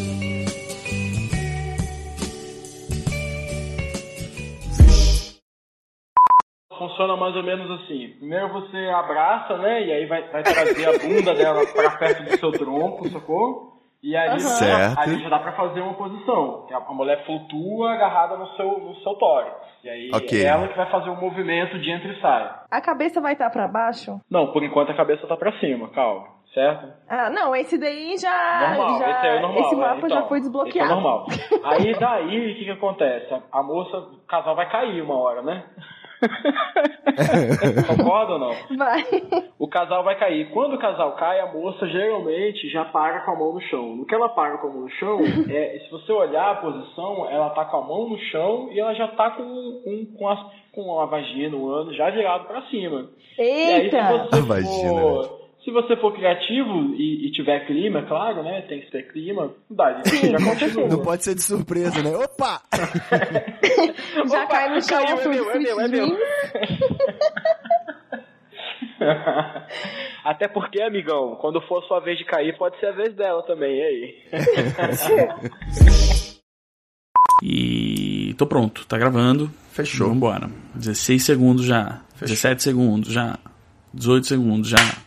[6.77, 8.09] Funciona mais ou menos assim.
[8.19, 9.85] Primeiro você abraça, né?
[9.85, 13.76] E aí vai, vai trazer a bunda dela pra perto do seu tronco, sacou?
[14.03, 14.39] E aí, Aham.
[14.39, 14.99] Certo.
[14.99, 16.67] aí já dá pra fazer uma posição.
[16.71, 19.55] A mulher flutua agarrada no seu, no seu tórax.
[19.83, 20.39] E aí Ok.
[20.41, 22.55] é ela que vai fazer o movimento de entra e sai.
[22.69, 24.19] A cabeça vai estar pra baixo?
[24.29, 26.37] Não, por enquanto a cabeça tá pra cima, calma.
[26.53, 26.87] Certo?
[27.09, 28.69] Ah, não, esse daí já.
[28.75, 29.61] Normal, já esse aí é normal.
[29.61, 30.89] esse é, mapa então, já foi Esse é desbloqueado.
[30.93, 31.25] normal.
[31.65, 33.43] Aí daí, o que que acontece?
[33.51, 35.65] A moça, o casal vai cair uma hora, né?
[37.87, 38.55] Concorda ou não?
[38.77, 39.03] Vai.
[39.59, 40.49] O casal vai cair.
[40.51, 43.95] Quando o casal cai, a moça geralmente já para com a mão no chão.
[43.95, 47.29] No que ela para com a mão no chão, é, se você olhar a posição,
[47.29, 50.39] ela tá com a mão no chão e ela já tá com, um, com, as,
[50.73, 53.09] com a vagina, o ano já virado pra cima.
[53.37, 54.27] E aí, se Eita!
[54.29, 58.61] você A vagina, for, se você for criativo e, e tiver clima, claro, né?
[58.69, 60.87] Tem que ter clima, dá, já continua.
[60.87, 62.15] Não pode ser de surpresa, né?
[62.15, 62.61] Opa!
[64.31, 66.07] Já cai no chão caiu, a é meu, é meu, é meu.
[70.23, 73.77] Até porque, amigão, quando for sua vez de cair, pode ser a vez dela também,
[73.77, 74.15] e aí?
[77.43, 79.51] E tô pronto, tá gravando.
[79.71, 80.07] Fechou.
[80.09, 80.49] Vambora.
[80.73, 82.01] 16 segundos já.
[82.19, 83.37] 17 segundos já.
[83.93, 85.06] 18 segundos já.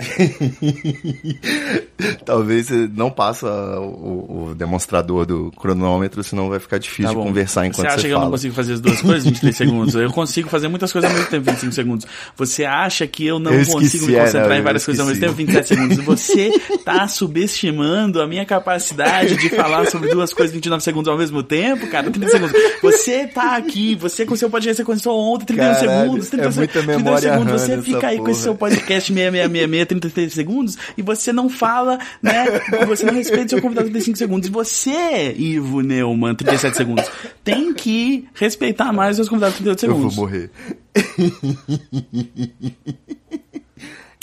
[0.00, 1.93] 嘿嘿嘿嘿嘿嘿
[2.24, 3.46] Talvez você não passa
[3.80, 8.08] o, o demonstrador do cronômetro, senão vai ficar difícil Tá conversar enquanto Você você, acha
[8.08, 9.94] que eu não consigo fazer as duas coisas em 23 segundos?
[9.94, 12.06] Eu consigo fazer muitas coisas ao mesmo tempo em 25 segundos.
[12.36, 15.00] Você acha que eu não Eu esqueci, consigo me é, concentrar não, em várias coisas
[15.00, 15.74] ao mesmo tempo em esqueci.
[15.74, 16.04] 27 segundos?
[16.04, 21.18] Você tá subestimando a minha capacidade de falar sobre duas coisas em 29 segundos ao
[21.18, 22.10] mesmo tempo, cara?
[22.10, 22.54] 30 segundos.
[22.82, 26.44] Você tá aqui, você com o seu podcast, você começou ontem, 31 Caralho, segundos, 30
[26.44, 27.60] é muita 31 memória segundos.
[27.60, 28.42] Você fica aí com esse porra.
[28.42, 31.83] seu podcast 6666, 33 segundos, e você não fala,
[32.22, 32.46] né?
[32.86, 34.48] Você não respeita o seu convidado 35 segundos.
[34.48, 37.04] Você, Ivo Neumann, 37 segundos,
[37.42, 40.16] tem que respeitar mais os seus convidados 38 Eu vou segundos.
[40.16, 40.50] morrer.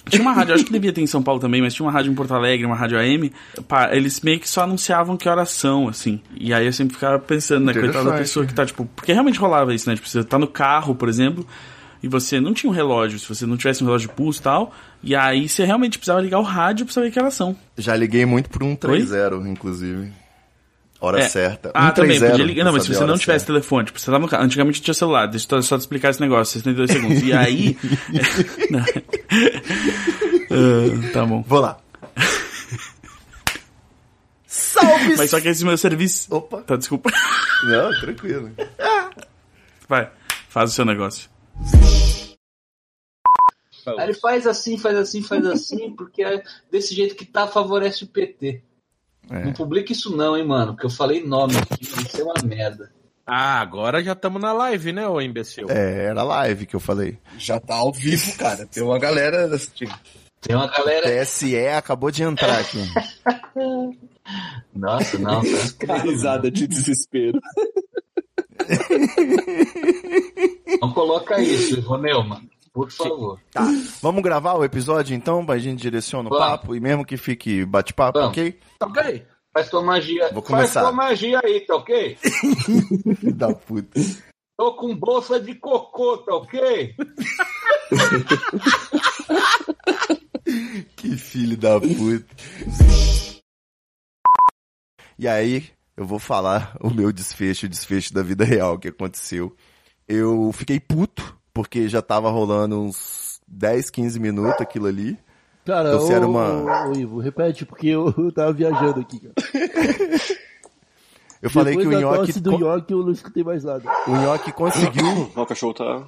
[0.09, 2.11] Tinha uma rádio, acho que devia ter em São Paulo também, mas tinha uma rádio
[2.11, 3.31] em Porto Alegre, uma rádio AM.
[3.67, 6.19] pá, eles meio que só anunciavam que horas são, assim.
[6.37, 8.85] E aí eu sempre ficava pensando, né, coitada da pessoa que tá, tipo.
[8.95, 9.95] Porque realmente rolava isso, né?
[9.95, 11.45] Tipo, você tá no carro, por exemplo,
[12.03, 14.43] e você não tinha um relógio, se você não tivesse um relógio de pulso e
[14.43, 14.73] tal.
[15.03, 17.55] E aí você realmente precisava ligar o rádio pra saber que horas são.
[17.77, 20.11] Já liguei muito por um 30, inclusive.
[20.99, 21.27] Hora É.
[21.27, 21.71] certa.
[21.73, 22.63] Ah, também, 130, podia ligar.
[22.63, 24.29] Não, mas se você não tivesse telefone, tipo, você tava no.
[24.43, 27.23] Antigamente tinha celular, deixa eu só te explicar esse negócio, 62 segundos.
[27.23, 27.75] E aí.
[30.53, 31.41] Ah, tá bom.
[31.47, 31.77] Vou lá.
[34.45, 35.15] Salve!
[35.15, 36.27] Mas só que esse meu serviço.
[36.35, 36.61] Opa.
[36.61, 37.09] Tá, desculpa.
[37.63, 38.51] Não, tranquilo.
[39.87, 40.09] Vai,
[40.49, 41.29] faz o seu negócio.
[43.87, 48.03] Aí ele faz assim, faz assim, faz assim, porque é desse jeito que tá, favorece
[48.03, 48.61] o PT.
[49.29, 49.45] É.
[49.45, 52.91] Não publica isso não, hein, mano, porque eu falei nome aqui, isso é uma merda.
[53.25, 55.67] Ah, agora já estamos na live, né, ô imbecil?
[55.69, 57.17] É, era live que eu falei.
[57.37, 58.65] Já tá ao vivo, cara.
[58.65, 59.93] Tem uma galera assistindo.
[60.41, 61.23] Tem uma galera.
[61.23, 62.79] TSE acabou de entrar aqui.
[64.73, 65.41] Nossa, não.
[65.79, 67.39] Cara, risada de desespero.
[70.81, 72.49] Não coloca isso, mano.
[72.73, 73.39] Por favor.
[73.51, 73.65] Tá.
[74.01, 75.45] Vamos gravar o episódio então?
[75.49, 76.45] A gente direciona o Vamos.
[76.47, 78.37] papo e mesmo que fique bate-papo, Vamos.
[78.37, 78.59] ok?
[78.79, 79.25] Tá ok?
[79.53, 80.29] Faz tua magia.
[80.31, 80.81] Vou Faz começar.
[80.81, 82.15] tua magia aí, tá ok?
[82.15, 83.99] Filho da puta.
[84.57, 86.95] Tô com bolsa de cocô, tá ok?
[90.95, 92.25] Que filho da puta.
[95.17, 99.55] E aí, eu vou falar o meu desfecho, o desfecho da vida real que aconteceu.
[100.13, 105.17] Eu fiquei puto, porque já tava rolando uns 10, 15 minutos aquilo ali.
[105.65, 109.33] Cara, Então, ô, uma- ô, Ivo, repete, porque eu, eu tava viajando aqui, cara.
[111.41, 112.39] Eu falei Depois que o nhoque.
[112.39, 113.83] do nhoque eu não escutei mais nada.
[114.07, 115.31] O nhoque conseguiu.
[115.35, 116.03] O cachorro tá.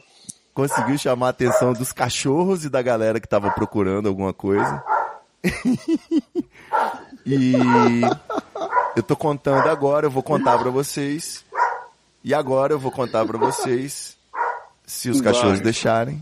[0.53, 4.83] conseguiu chamar a atenção dos cachorros e da galera que tava procurando alguma coisa.
[7.25, 7.53] e
[8.95, 11.43] eu tô contando agora, eu vou contar pra vocês.
[12.23, 14.17] E agora eu vou contar pra vocês,
[14.85, 15.33] se os Vai.
[15.33, 16.21] cachorros deixarem.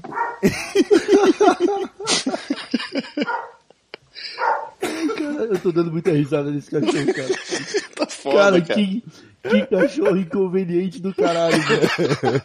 [4.79, 7.29] Cara, eu tô dando muita risada nesse cachorro, cara.
[7.95, 8.81] tá foda, cara, cara.
[8.81, 9.03] Que,
[9.43, 12.41] que cachorro inconveniente do caralho, velho.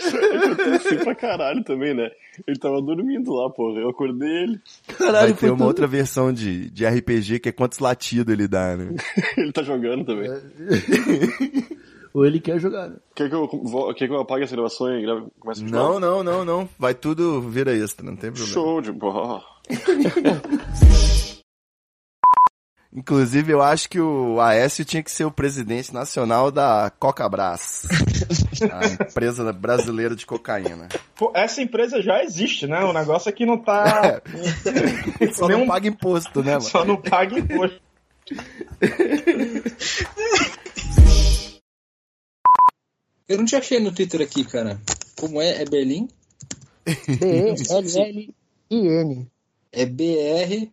[0.00, 2.10] Aconteceu pra caralho também, né?
[2.46, 3.80] Ele tava dormindo lá, porra.
[3.80, 4.60] Eu acordei ele.
[4.98, 8.96] Vai ter uma outra versão de, de RPG que é quantos latidos ele dá, né?
[9.36, 10.30] ele tá jogando também.
[12.12, 12.96] Ou ele quer jogar, né?
[13.14, 13.48] Quer que eu,
[13.94, 16.00] quer que eu apague essa gravação e grave, comece de Não, novo?
[16.00, 16.68] não, não, não.
[16.78, 18.52] Vai tudo vira extra, não tem problema.
[18.52, 19.42] Show de bola.
[22.92, 27.86] Inclusive, eu acho que o Aécio tinha que ser o presidente nacional da Coca Brás.
[28.68, 30.88] A empresa brasileira de cocaína.
[31.14, 32.80] Pô, essa empresa já existe, né?
[32.84, 34.20] O negócio é que não tá.
[35.32, 36.62] Só não paga imposto, né, mano?
[36.62, 37.80] Só não paga imposto.
[43.30, 44.80] Eu não te achei no Twitter aqui, cara.
[45.16, 45.62] Como é?
[45.62, 46.08] É Berlim?
[47.06, 48.34] B-E-L-L-I-N.
[49.70, 50.72] É B-R.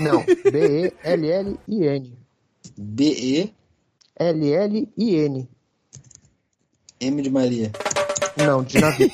[0.00, 2.18] Não, B-E-L-L-I-N.
[2.76, 3.54] B-E.
[4.16, 5.48] L-L-I-N.
[7.00, 7.70] M de Maria.
[8.36, 9.08] Não, de navio.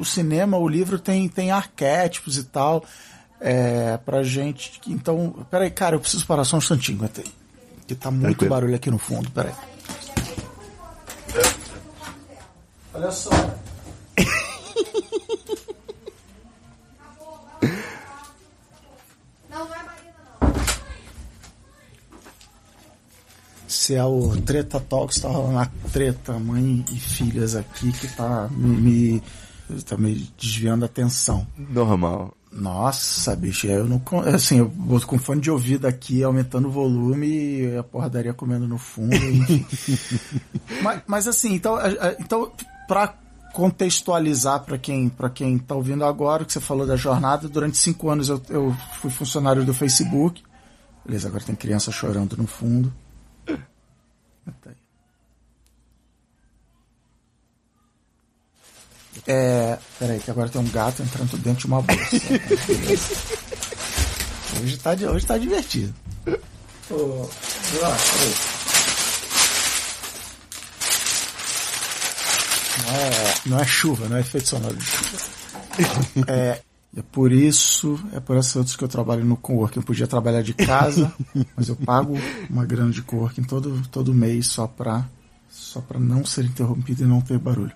[0.00, 2.82] o cinema, o livro tem, tem arquétipos e tal.
[3.38, 4.80] É, pra gente.
[4.86, 7.22] Então, peraí, cara, eu preciso parar só um instantinho, até.
[7.88, 8.50] Que tá muito Tranquilo.
[8.50, 9.54] barulho aqui no fundo, peraí.
[12.94, 13.30] Olha só.
[23.66, 28.48] Se é o Treta Talks, tá rolando a treta, mãe e filhas aqui, que tá
[28.50, 29.20] me,
[29.68, 31.46] me- tá me desviando a atenção.
[31.56, 32.34] Normal.
[32.58, 34.02] Nossa, bicho, eu não.
[34.34, 38.66] Assim, eu boto com fone de ouvido aqui, aumentando o volume e a porradaria comendo
[38.66, 39.14] no fundo.
[40.82, 41.78] mas, mas assim, então,
[42.18, 42.50] então
[42.88, 43.14] para
[43.52, 47.78] contextualizar para quem para quem tá ouvindo agora, o que você falou da jornada, durante
[47.78, 50.42] cinco anos eu, eu fui funcionário do Facebook.
[51.04, 52.92] Beleza, agora tem criança chorando no fundo.
[53.46, 54.72] Tá
[59.28, 59.78] É.
[59.98, 62.16] Peraí, que agora tem um gato entrando dentro de uma bolsa.
[64.60, 65.94] Hoje, tá, hoje tá divertido.
[66.90, 67.28] Ô, ó,
[67.76, 68.34] peraí.
[72.82, 75.18] Não é, não é chuva, não é efeito sonoro de chuva.
[76.26, 76.60] É,
[76.96, 79.78] é por isso, é por essas outras que eu trabalho no coworking.
[79.78, 81.12] Eu podia trabalhar de casa,
[81.56, 82.18] mas eu pago
[82.50, 85.06] uma grana de coworking todo, todo mês só pra,
[85.48, 87.72] só pra não ser interrompido e não ter barulho.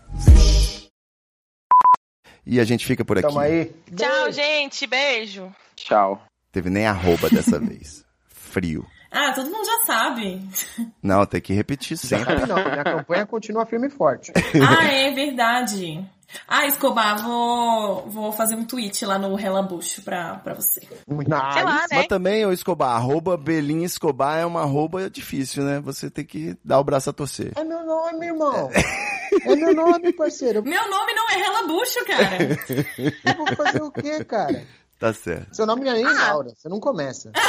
[2.46, 3.26] E a gente fica por aqui.
[3.26, 3.72] Tamo aí.
[3.94, 4.86] Tchau, gente.
[4.86, 5.54] Beijo.
[5.76, 6.22] Tchau.
[6.50, 8.04] Teve nem arroba dessa vez.
[8.28, 8.86] Frio.
[9.10, 10.40] Ah, todo mundo já sabe.
[11.02, 12.24] Não, tem que repetir sempre.
[12.40, 14.32] Sabe não, minha campanha continua firme e forte.
[14.66, 16.02] Ah, é verdade.
[16.48, 20.80] Ah, Escobar, vou, vou fazer um tweet lá no Relabucho pra, pra você.
[21.06, 21.94] Nice.
[21.94, 25.78] Mas também, o Escobar, arroba Belinha Escobar é uma arroba difícil, né?
[25.80, 27.52] Você tem que dar o braço a torcer.
[27.54, 28.70] É meu nome, irmão.
[29.44, 30.62] É meu nome, parceiro.
[30.62, 32.38] Meu nome não é Relabucho, cara.
[33.24, 34.66] Eu vou fazer o quê, cara?
[34.98, 35.54] Tá certo.
[35.54, 37.32] Seu nome não é nem Laura, você não começa.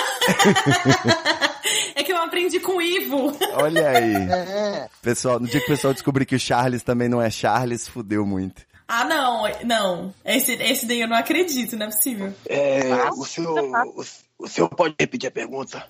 [1.96, 3.32] É que eu aprendi com o Ivo.
[3.54, 4.15] Olha aí.
[4.15, 4.89] É.
[5.02, 8.26] Pessoal, no dia que o pessoal descobrir que o Charles também não é Charles, fudeu
[8.26, 8.63] muito.
[8.88, 10.13] Ah, não, não.
[10.26, 12.34] Esse, esse daí eu não acredito, não é possível.
[12.48, 13.60] É, o senhor,
[13.96, 14.04] o,
[14.39, 15.88] o senhor pode repetir a pergunta?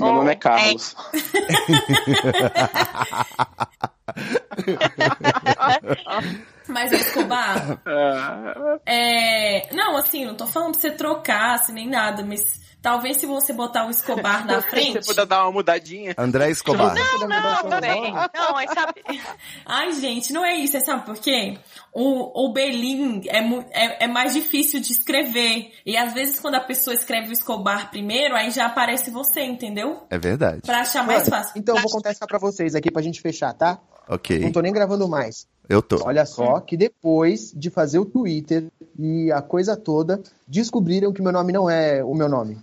[0.00, 0.96] Meu nome é Carlos.
[6.78, 7.80] Mas, Escobar,
[8.86, 9.74] é...
[9.74, 12.40] Não, assim, não tô falando pra você trocar, assim, nem nada, mas
[12.80, 15.02] talvez se você botar o Escobar na frente...
[15.02, 16.14] Você puder dar uma mudadinha.
[16.16, 16.94] André Escobar.
[16.94, 18.12] Não, não, também.
[18.12, 19.02] Não, mas sabe...
[19.66, 21.58] Ai, gente, não é isso, é sabe por quê?
[21.92, 23.40] O, o Belin é,
[23.72, 25.72] é, é mais difícil de escrever.
[25.84, 30.06] E às vezes quando a pessoa escreve o Escobar primeiro, aí já aparece você, entendeu?
[30.10, 30.60] É verdade.
[30.64, 31.54] Pra achar mais fácil.
[31.56, 33.80] Então eu vou contar isso pra vocês aqui pra gente fechar, tá?
[34.08, 34.38] Ok.
[34.38, 35.44] Não tô nem gravando mais.
[35.68, 36.00] Eu tô.
[36.04, 38.66] Olha só, que depois de fazer o Twitter
[38.98, 42.58] e a coisa toda, descobriram que meu nome não é o meu nome.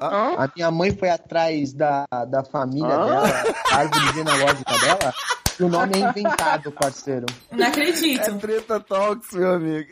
[0.00, 3.04] A minha mãe foi atrás da, da família Ah.
[3.06, 3.26] dela,
[3.70, 5.14] da árvore genealógica dela,
[5.58, 7.26] e o nome é inventado, parceiro.
[7.52, 8.28] Não acredito.
[8.30, 9.88] É treta talks, meu amigo.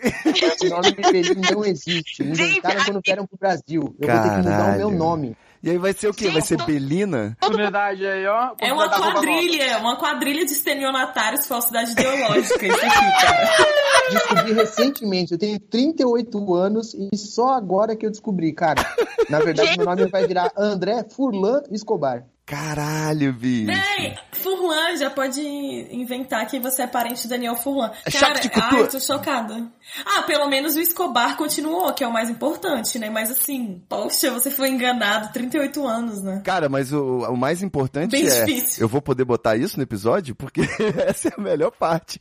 [0.64, 2.22] O nome de Belém não existe.
[2.22, 3.94] Inventaram quando vieram pro Brasil.
[4.00, 4.90] Eu vou ter que mudar o meu Caralho.
[4.90, 5.36] nome.
[5.66, 6.30] E aí vai ser o quê?
[6.30, 7.36] Vai ser Belina?
[7.42, 8.54] Oportunidade aí, ó.
[8.60, 13.50] É uma quadrilha, uma quadrilha de estelionatários falsidade ideológica, isso aqui, cara.
[14.08, 18.80] Descobri recentemente, eu tenho 38 anos e só agora que eu descobri, cara.
[19.28, 22.24] Na verdade, meu nome vai virar André Furlan Escobar.
[22.46, 23.66] Caralho, bicho.
[23.66, 27.90] Véi, Furlan já pode inventar que você é parente do Daniel Furlan.
[28.04, 28.66] É Cara, chato de cucu.
[28.76, 29.68] ai, eu tô chocada.
[30.04, 33.10] Ah, pelo menos o Escobar continuou, que é o mais importante, né?
[33.10, 36.40] Mas assim, poxa, você foi enganado 38 anos, né?
[36.44, 38.44] Cara, mas o, o mais importante Bem é.
[38.44, 38.80] difícil.
[38.80, 40.36] Eu vou poder botar isso no episódio?
[40.36, 40.60] Porque
[41.04, 42.20] essa é a melhor parte.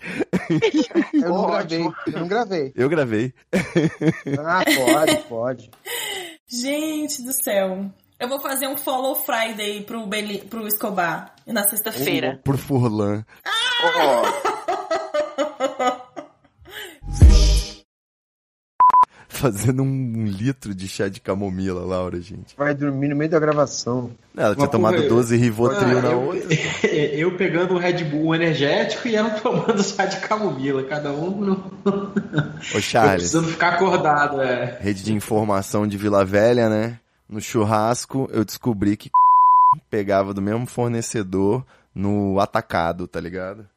[1.13, 2.73] Eu não gravei, eu não gravei.
[2.75, 3.33] Eu gravei.
[4.43, 5.71] Ah, pode, pode.
[6.47, 7.91] Gente do céu.
[8.19, 12.39] Eu vou fazer um follow Friday pro, Beli, pro Escobar na sexta-feira.
[12.43, 13.25] Por Furlan.
[19.27, 22.55] fazendo um litro de chá de camomila, Laura, gente.
[22.57, 24.11] Vai dormir no meio da gravação.
[24.35, 26.55] Ela tinha tomado porra- 12 Rivotril Ah, na eu- outra.
[27.15, 30.83] Eu pegando um Red Bull energético e ela tomando chá de camomila.
[30.83, 31.71] Cada um no...
[32.75, 33.15] Ô, Charles.
[33.15, 34.77] precisando ficar acordado, é.
[34.79, 36.99] Rede de informação de Vila Velha, né?
[37.27, 39.09] No churrasco, eu descobri que
[39.89, 43.67] pegava do mesmo fornecedor no atacado, tá ligado?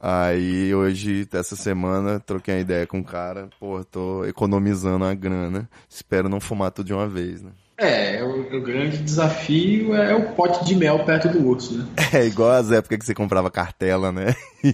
[0.00, 3.48] Aí hoje, essa semana, troquei uma ideia com o cara.
[3.58, 5.68] Pô, tô economizando a grana.
[5.88, 7.50] Espero não fumar tudo de uma vez, né?
[7.76, 11.86] É, o, o grande desafio é o pote de mel perto do urso, né?
[12.12, 14.36] É igual as épocas que você comprava cartela, né?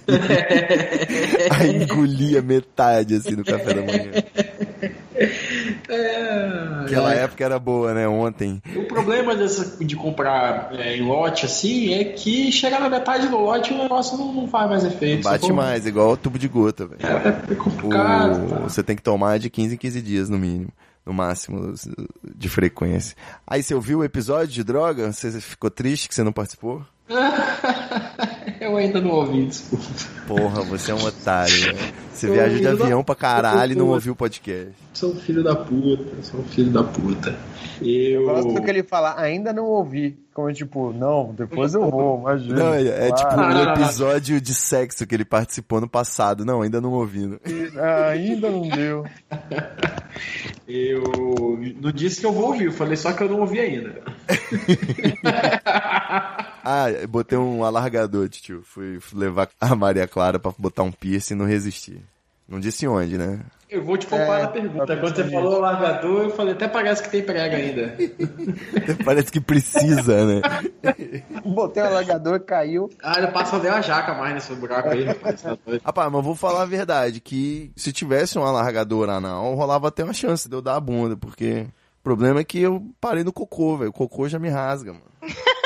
[1.51, 4.11] Aí engolia metade assim no café da manhã.
[5.93, 7.25] É, Aquela é.
[7.25, 8.07] época era boa, né?
[8.07, 8.63] Ontem.
[8.77, 13.37] O problema dessa, de comprar é, em lote assim é que chegar na metade do
[13.39, 15.25] lote o negócio não, não faz mais efeito.
[15.25, 17.01] Bate mais, igual tubo de gota, velho.
[17.51, 18.45] É complicado.
[18.45, 18.57] O- tá?
[18.61, 20.71] Você tem que tomar de 15 em 15 dias, no mínimo.
[21.05, 21.75] No máximo
[22.37, 23.17] de frequência.
[23.47, 25.13] Aí você ouviu o episódio de droga?
[25.13, 26.83] Você ficou triste que você não participou?
[28.61, 29.85] Eu ainda não ouvi, desculpa.
[30.29, 31.79] Porra, você é um otário, velho.
[32.21, 34.73] Você Eu viaja de avião não- pra caralho e não eu- ouviu o podcast.
[34.93, 37.35] Sou um filho da puta, sou um filho da puta.
[37.81, 38.25] Eu.
[38.27, 40.19] Gosto que ele fala, ainda não ouvi.
[40.35, 42.55] Como tipo, não, depois eu vou, imagina.
[42.57, 46.45] Não, é, é tipo um episódio de sexo que ele participou no passado.
[46.45, 47.41] Não, ainda não ouvindo.
[48.13, 49.05] Ainda não deu.
[50.69, 54.03] Eu não disse que eu vou ouvir, eu falei só que eu não ouvi ainda.
[56.63, 58.63] Ah, eu botei um alargador, tio.
[58.63, 62.01] Fui levar a Maria Clara pra botar um piercing e não resisti.
[62.51, 63.39] Não disse onde, né?
[63.71, 64.85] Eu vou te poupar É, na pergunta.
[64.85, 67.97] tá Quando você falou largador, eu falei, até parece que tem prega ainda.
[69.05, 70.43] Parece que precisa, né?
[71.47, 72.91] Botei o alagador, caiu.
[73.01, 75.41] Ah, eu passo a a jaca mais nesse buraco aí, rapaz.
[75.41, 75.57] tá.
[75.85, 80.13] Rapaz, mas vou falar a verdade, que se tivesse um alargador anal, rolava até uma
[80.13, 81.69] chance de eu dar a bunda, porque
[82.01, 83.91] o problema é que eu parei no cocô, velho.
[83.91, 85.05] O cocô já me rasga, mano.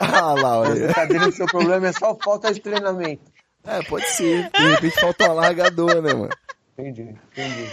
[0.00, 0.74] Ah, Laura.
[0.74, 3.22] Você tá vendo que seu problema é só falta de treinamento.
[3.66, 4.50] É, pode ser.
[4.50, 6.30] De repente falta um alargador, né, mano?
[6.76, 7.70] Entendi, entendi.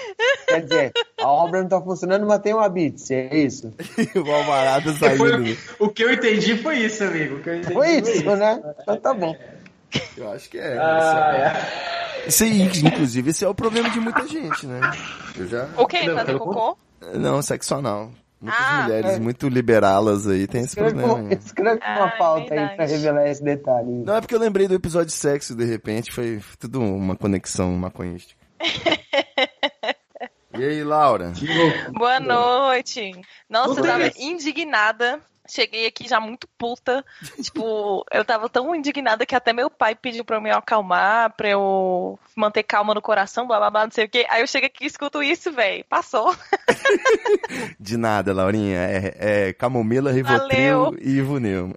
[0.47, 3.73] Quer dizer, a obra não tá funcionando, mas tem uma bits, é isso?
[4.15, 5.17] o Alvarado saindo.
[5.17, 7.37] Foi- o que eu entendi foi isso, amigo.
[7.37, 8.61] O que eu entendi Foi isso, né?
[8.81, 9.35] Então tá bom.
[10.15, 10.77] Eu acho que é.
[10.77, 11.67] Ah,
[12.27, 14.79] Isso aí, inclusive, esse é o problema de muita gente, né?
[15.37, 15.67] Eu já...
[15.77, 16.03] O quê?
[16.05, 16.77] Não, Fazer pelo cocô?
[17.15, 18.11] Não, sexo anal.
[18.41, 19.19] Muitas Ah, mulheres é.
[19.19, 21.21] muito liberalas aí tem esse Escreve, problema.
[21.29, 21.37] né?
[21.39, 22.75] escreve uma Ah, é pauta aí verdade.
[22.75, 23.91] pra revelar esse detalhe.
[24.03, 27.71] Não, é porque eu lembrei do episódio de sexo, de repente, foi tudo uma conexão
[27.73, 28.39] maconhística.
[30.53, 31.31] E aí, Laura?
[31.93, 33.09] Boa noite.
[33.49, 35.19] Nossa, eu Não tava indignada.
[35.47, 37.03] Cheguei aqui já muito puta.
[37.41, 41.49] tipo, eu tava tão indignada que até meu pai pediu pra eu me acalmar, pra
[41.49, 44.25] eu manter calma no coração, blá blá blá, não sei o quê.
[44.29, 45.83] Aí eu chego aqui e escuto isso, velho.
[45.89, 46.35] Passou.
[47.79, 48.79] De nada, Laurinha.
[48.79, 50.97] É, é camomila, rivotril Valeu.
[51.01, 51.75] e ivuneuma.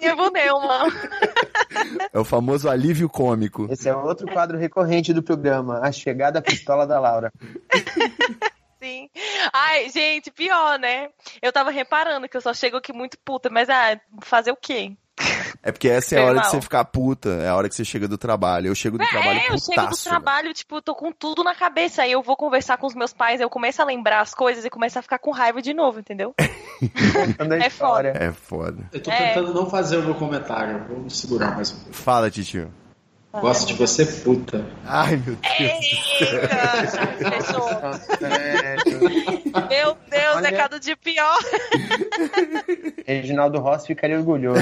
[0.00, 0.92] Eu vou Neuma.
[2.12, 3.66] É o famoso alívio cômico.
[3.70, 7.32] Esse é outro quadro recorrente do programa, A Chegada à Pistola da Laura.
[8.84, 9.08] Sim.
[9.50, 11.08] Ai, gente, pior, né?
[11.40, 14.92] Eu tava reparando que eu só chego aqui muito puta, mas ah, fazer o quê?
[15.62, 17.30] É porque essa é a hora de você ficar puta.
[17.30, 18.66] É a hora que você chega do trabalho.
[18.66, 22.02] Eu chego do trabalho É, eu chego do trabalho, tipo, tô com tudo na cabeça.
[22.02, 24.68] Aí eu vou conversar com os meus pais, eu começo a lembrar as coisas e
[24.70, 26.34] começo a ficar com raiva de novo, entendeu?
[27.64, 28.12] É história.
[28.14, 28.90] É foda.
[28.92, 29.28] Eu tô É.
[29.28, 30.84] tentando não fazer o meu comentário.
[30.88, 31.94] Vou me segurar mais um pouco.
[31.94, 32.70] Fala, titio.
[33.40, 34.64] Gosto de você, puta.
[34.84, 35.50] Ai, meu Deus.
[36.20, 36.46] Eita.
[38.26, 38.76] É,
[39.68, 41.36] Meu Deus, Olha- é cada dia pior.
[43.06, 44.60] Reginaldo Rossi ficaria orgulhoso.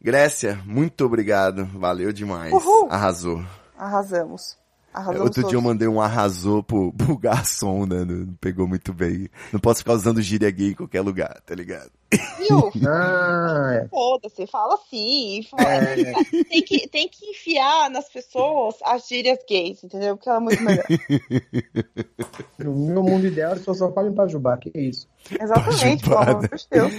[0.00, 1.66] Grécia, muito obrigado.
[1.74, 2.52] Valeu demais.
[2.52, 2.88] Uhul.
[2.90, 3.44] Arrasou.
[3.76, 4.56] Arrasamos.
[4.96, 8.02] Arrasamos Outro dia eu mandei um arrasou pro, pro garçom, né?
[8.02, 9.28] Não pegou muito bem.
[9.52, 11.90] Não posso ficar usando gíria gay em qualquer lugar, tá ligado?
[12.38, 12.72] Viu?
[12.88, 13.86] Ah.
[13.90, 15.42] Foda-se, fala assim.
[15.50, 15.68] Fala...
[15.68, 16.12] É.
[16.44, 20.16] Tem, que, tem que enfiar nas pessoas as gírias gays, entendeu?
[20.16, 20.84] Porque ela é muito melhor.
[22.58, 25.06] No meu mundo ideal, as pessoas só falam pra Jubá, que é isso.
[25.38, 26.92] Exatamente, pelo amor de Deus.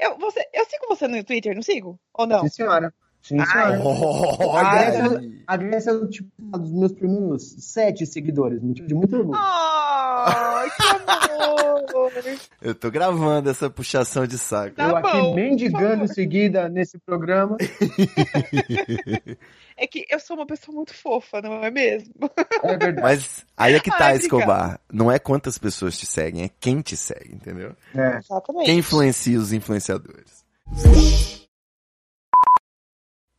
[0.00, 1.98] Eu, você, eu sigo você no Twitter, não sigo?
[2.14, 2.40] Ou não?
[2.42, 2.94] Sim, senhora.
[3.22, 3.38] Sim.
[3.82, 5.32] Oh, A Grécia.
[5.46, 9.38] A Grécia é tipo, um dos meus primeiros sete seguidores, motivo de muito orgulho.
[9.38, 11.72] Ai, que amor!
[12.60, 14.76] Eu tô gravando essa puxação de saco.
[14.76, 17.56] Tá eu aqui bom, mendigando em seguida nesse programa.
[19.74, 22.12] É que eu sou uma pessoa muito fofa, não é mesmo?
[22.62, 23.00] É verdade.
[23.00, 24.78] Mas aí é que tá, Ai, Escobar.
[24.92, 27.74] Não é quantas pessoas te seguem, é quem te segue, entendeu?
[27.94, 28.18] É.
[28.18, 28.66] Exatamente.
[28.66, 30.44] Quem influencia os influenciadores.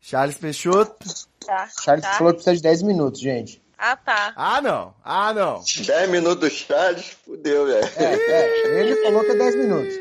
[0.03, 0.97] Charles Peixoto.
[1.45, 2.13] Tá, Charles tá.
[2.17, 3.63] falou que precisa de 10 minutos, gente.
[3.77, 4.33] Ah, tá.
[4.35, 4.93] Ah, não.
[5.01, 5.63] Ah, não.
[5.63, 7.89] 10 minutos do Charles, fudeu, velho.
[7.95, 9.93] É, é, ele falou que é 10 minutos.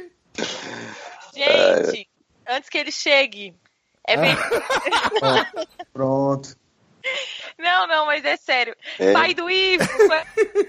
[1.34, 2.08] Gente,
[2.48, 3.54] antes que ele chegue.
[4.04, 4.36] É bem...
[5.92, 6.56] Pronto.
[7.56, 8.74] não, não, mas é sério.
[8.98, 9.12] É.
[9.12, 10.18] Pai do Ivo, qual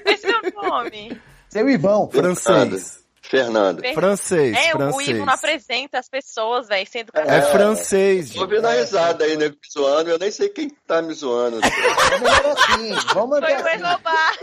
[0.05, 1.19] é seu nome?
[1.49, 2.07] Seu Ivão.
[2.09, 3.03] Francês.
[3.26, 3.80] Fernando.
[3.80, 5.07] Fer- Francês, É, o francês.
[5.09, 9.55] Ivo não apresenta as pessoas, velho, sendo É francês, Tô ouvindo a risada aí, nego
[9.55, 11.59] me zoando, eu nem sei quem tá me zoando.
[11.63, 12.93] É melhor assim.
[13.13, 14.38] Vamos Foi o Escobar.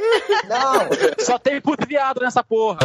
[0.48, 0.88] Não.
[1.24, 2.78] Só tem puto viado nessa porra.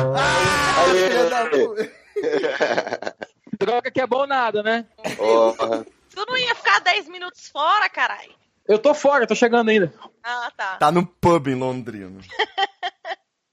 [3.59, 4.85] Droga que é bom nada, né?
[5.15, 5.85] Porra.
[6.13, 8.33] Tu não ia ficar 10 minutos fora, caralho?
[8.67, 9.93] Eu tô fora, tô chegando ainda.
[10.23, 10.75] Ah, tá.
[10.77, 12.19] Tá no pub em Londrina.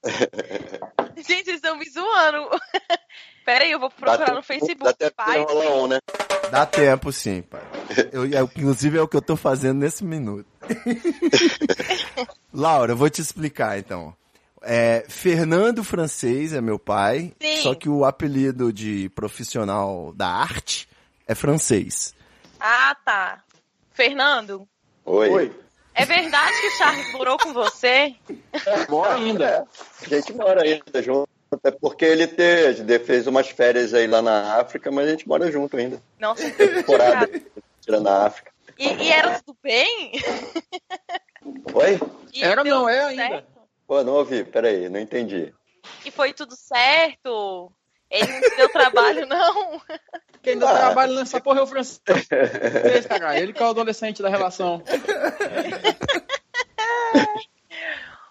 [1.17, 2.49] Gente, vocês estão me zoando.
[3.45, 4.83] Pera aí, eu vou procurar Dá no Facebook.
[4.85, 5.39] Dá tempo pai.
[5.41, 5.99] rolar um, né?
[6.49, 7.61] Dá tempo, sim, pai.
[8.11, 10.45] Eu, eu- inclusive é o que eu tô fazendo nesse minuto.
[12.53, 14.15] Laura, eu vou te explicar então.
[14.61, 17.57] É, Fernando Francês é meu pai, Sim.
[17.61, 20.87] só que o apelido de profissional da arte
[21.27, 22.15] é francês.
[22.59, 23.43] Ah, tá.
[23.91, 24.65] Fernando,
[25.05, 25.51] Oi.
[25.93, 28.15] É verdade que o Charles morou com você?
[28.89, 29.67] Mora ainda.
[30.01, 31.29] A gente mora ainda junto.
[31.63, 35.51] É porque ele te, fez umas férias aí lá na África, mas a gente mora
[35.51, 36.01] junto ainda.
[36.19, 37.29] Nossa, Temporada
[37.79, 38.51] tirando na África.
[38.77, 40.13] E, e era tudo bem?
[41.73, 41.99] Oi?
[42.33, 43.27] E Era não, é tudo ainda.
[43.29, 43.47] certo?
[43.85, 45.53] Pô, não ouvi, peraí, não entendi.
[46.05, 47.71] E foi tudo certo?
[48.13, 49.81] Ele não te deu trabalho, não?
[50.43, 50.77] Quem dá Ah.
[50.77, 52.01] trabalho nessa porra é o francês,
[53.09, 53.39] cara.
[53.39, 54.83] Ele que é o adolescente da relação.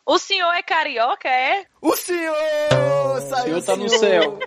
[0.04, 1.64] O senhor é carioca, é?
[1.80, 2.34] O senhor!
[3.16, 3.98] O Saiu senhor tá no senhor.
[4.00, 4.38] céu.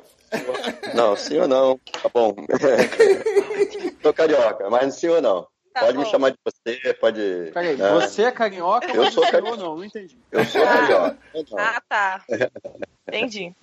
[0.94, 1.78] Não, sim ou não?
[2.02, 2.36] Tá bom.
[4.04, 5.48] Tô carioca, mas sim ou não?
[5.74, 6.04] Tá pode bom.
[6.04, 7.52] me chamar de você, pode.
[7.54, 7.90] Peraí, né?
[7.92, 9.64] você é carioca, Eu mas sou o senhor carioca.
[9.64, 10.18] não, não entendi.
[10.32, 11.18] Eu sou carioca.
[11.34, 11.58] Então.
[11.60, 12.24] Ah, tá.
[13.08, 13.54] Entendi.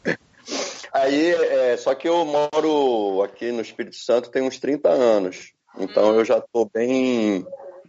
[0.93, 5.53] Aí, é, só que eu moro aqui no Espírito Santo tem uns 30 anos.
[5.78, 7.47] Então eu já tô bem,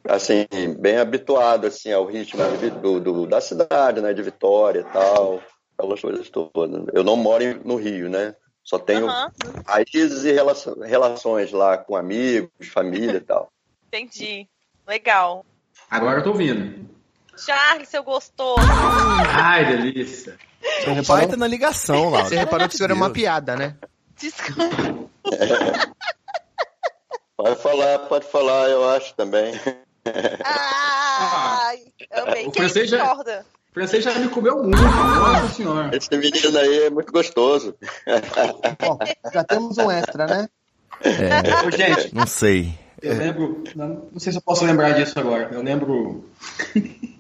[0.08, 0.46] assim,
[0.80, 5.42] bem habituado, assim, ao ritmo de do, do- da cidade, né, de Vitória e tal,
[5.78, 6.86] aquelas coisas todas.
[6.94, 8.36] Eu não moro no Rio, né?
[8.64, 9.30] Só tenho Aham,
[9.68, 10.32] raízes e
[10.86, 13.52] relações lá com amigos, família e tal.
[13.88, 14.48] entendi.
[14.88, 15.46] Legal.
[15.90, 16.90] Agora eu tô ouvindo.
[17.38, 18.62] Charles, seu gostoso.
[19.30, 20.38] Ai, delícia.
[21.00, 22.28] O pai tá na ligação, Laura.
[22.30, 23.76] Você reparou que isso era uma piada, né?
[24.18, 25.10] Desculpa.
[27.36, 29.54] Pode falar, pode falar, eu acho também.
[30.46, 31.80] Ai,
[32.12, 32.48] amei.
[32.48, 33.46] O Quem francês já- discorda?
[33.70, 35.96] O francês já me comeu muito, nossa senhora.
[35.98, 37.76] Esse menino aí é muito gostoso.
[38.84, 38.98] Ó,
[39.34, 40.48] já temos um extra, né?
[41.02, 42.78] É, Ô, gente, não sei.
[43.02, 43.64] eu lembro.
[43.76, 45.50] Não, não sei se eu posso lembrar disso agora.
[45.52, 46.30] Eu lembro.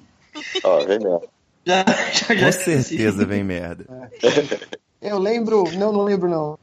[0.63, 1.21] Ó, vem mesmo.
[1.65, 3.85] Já, já, já Com certeza vem merda.
[5.01, 5.63] Eu lembro.
[5.77, 6.59] Não, não lembro, não.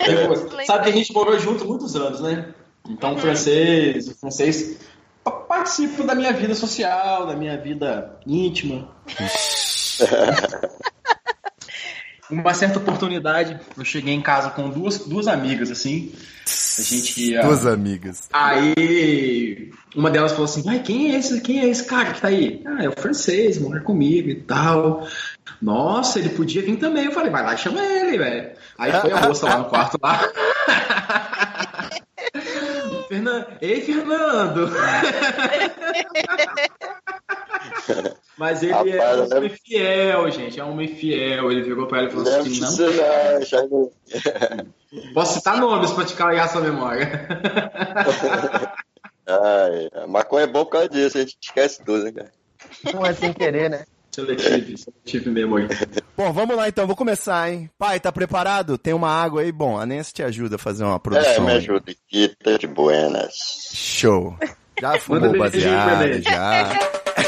[0.00, 2.54] Tipo, sabe que a gente morou junto muitos anos, né?
[2.88, 4.76] Então o francês, o francês
[5.24, 8.88] pa- participa da minha vida social, da minha vida íntima.
[12.30, 16.12] Uma certa oportunidade, eu cheguei em casa com duas, duas amigas, assim.
[16.78, 17.42] A gente ia.
[17.42, 18.28] Duas amigas.
[18.32, 21.40] Aí uma delas falou assim: Ai, quem é esse?
[21.40, 22.62] Quem é esse cara que tá aí?
[22.66, 25.06] Ah, é o francês, mora comigo e tal.
[25.60, 27.06] Nossa, ele podia vir também.
[27.06, 28.50] Eu falei, vai lá e chama ele, velho.
[28.78, 30.20] Aí foi a moça lá no quarto lá.
[33.08, 34.70] Fernando, ei, Fernando!
[38.38, 40.60] Mas ele é Rapaz, um homem fiel, gente.
[40.60, 41.50] É um homem fiel.
[41.50, 43.90] Ele virou pra ela e falou Não assim: precisa, não, já não.
[45.14, 47.26] Posso citar nomes pra te clarear sua memória.
[49.26, 52.32] Ai, a maconha é bom por causa disso, a gente esquece tudo, né, cara?
[52.94, 53.84] Não é sem querer, né?
[54.12, 55.68] Seletivo, seletivo memory.
[56.16, 57.68] Bom, vamos lá então, vou começar, hein?
[57.76, 58.78] Pai, tá preparado?
[58.78, 59.50] Tem uma água aí?
[59.52, 61.32] Bom, a Nancy te ajuda a fazer uma produção.
[61.32, 63.34] É, me ajuda aqui, tá de buenas.
[63.74, 64.36] Show.
[64.80, 66.22] Já fumou baseado, ele.
[66.22, 66.78] já.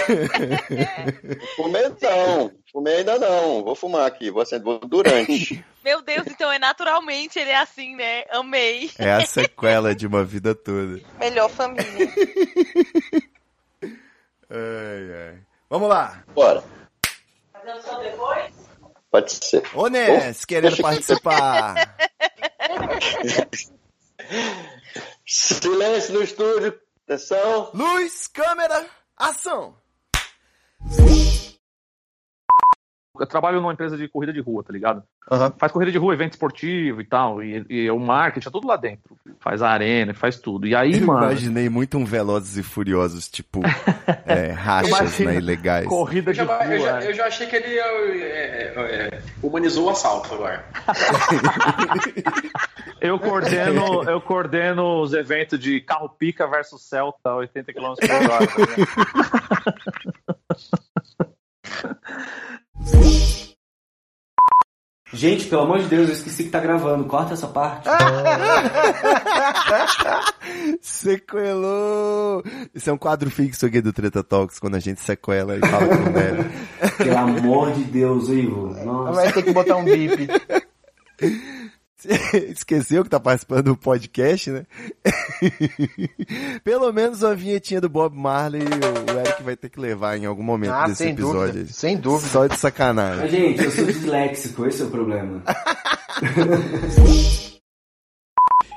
[1.56, 3.62] Fumei não, fumei ainda não.
[3.62, 5.64] Vou fumar aqui, vou acender vou durante.
[5.84, 8.24] Meu Deus, então é naturalmente ele é assim, né?
[8.30, 8.90] Amei.
[8.98, 11.00] É a sequela de uma vida toda.
[11.18, 11.86] Melhor família.
[14.50, 15.38] Ai, ai.
[15.68, 16.24] Vamos lá.
[16.34, 16.64] Bora,
[17.52, 18.54] Fazendo só depois?
[19.10, 19.62] pode ser.
[19.74, 21.96] Ô, Ness, Oh, querendo participar.
[25.26, 27.70] Silêncio no estúdio, atenção.
[27.74, 28.86] Luz, câmera,
[29.16, 29.76] ação.
[33.20, 35.02] Eu trabalho numa empresa de corrida de rua, tá ligado?
[35.58, 38.76] Faz corrida de rua, evento esportivo e tal, e, e o marketing é tudo lá
[38.76, 39.16] dentro.
[39.40, 40.66] Faz a arena, faz tudo.
[40.66, 41.24] E aí, Eu mano.
[41.24, 43.60] imaginei muito um Velozes e Furiosos, tipo,
[44.24, 45.86] é, rachas, né, ilegais.
[45.86, 46.64] Corrida Eu de já, rua.
[46.66, 47.08] eu, já, é.
[47.08, 50.64] eu já achei que ele é, é, é, humanizou o assalto agora.
[53.00, 58.48] Eu coordeno, eu coordeno os eventos de carro pica versus Celta, 80 km por hora.
[65.12, 67.04] Gente, pelo amor de Deus, eu esqueci que tá gravando.
[67.04, 67.88] Corta essa parte.
[70.82, 72.42] Sequelou!
[72.74, 75.88] Isso é um quadro fixo aqui do Treta Talks, quando a gente sequela e fala
[75.88, 76.50] com o Nery.
[76.98, 78.74] Pelo amor de Deus, Ivo.
[78.84, 79.12] Nossa.
[79.12, 80.28] Vai ter que botar um bip.
[82.52, 84.66] Esqueceu que tá participando do podcast, né?
[86.62, 90.42] Pelo menos uma vinhetinha do Bob Marley o Eric vai ter que levar em algum
[90.42, 91.40] momento Ah, desse sem episódio.
[91.52, 91.66] dúvida, aí.
[91.72, 92.30] sem dúvida.
[92.30, 93.22] Só de sacanagem.
[93.22, 95.42] Mas, gente, eu sou disléxico, esse é o problema.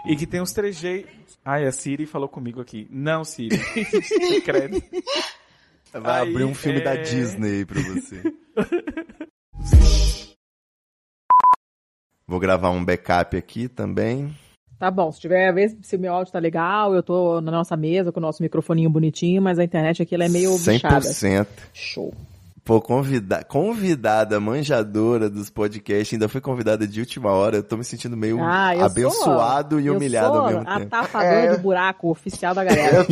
[0.03, 1.38] E que tem uns trejeitos.
[1.45, 2.88] Ai, a Siri falou comigo aqui.
[2.89, 3.55] Não, Siri.
[4.43, 4.82] Credo.
[5.93, 8.24] Vai Aí, abrir um filme é- da Disney aí pra você.
[12.32, 14.34] Vou gravar um backup aqui também.
[14.79, 17.75] Tá bom, se tiver, ver se o meu áudio tá legal, eu tô na nossa
[17.75, 21.01] mesa com o nosso microfoninho bonitinho, mas a internet aqui ela é meio bichada.
[21.01, 21.45] 100%.
[21.73, 22.13] Show.
[22.63, 27.57] Pô, convida convidada, manjadora dos podcasts, ainda foi convidada de última hora.
[27.57, 30.69] Eu tô me sentindo meio Ah, eu abençoado sou, e eu humilhado sou ao mesmo
[30.69, 30.89] a tempo.
[30.89, 31.55] tapadora É.
[31.57, 33.05] do buraco oficial da galera.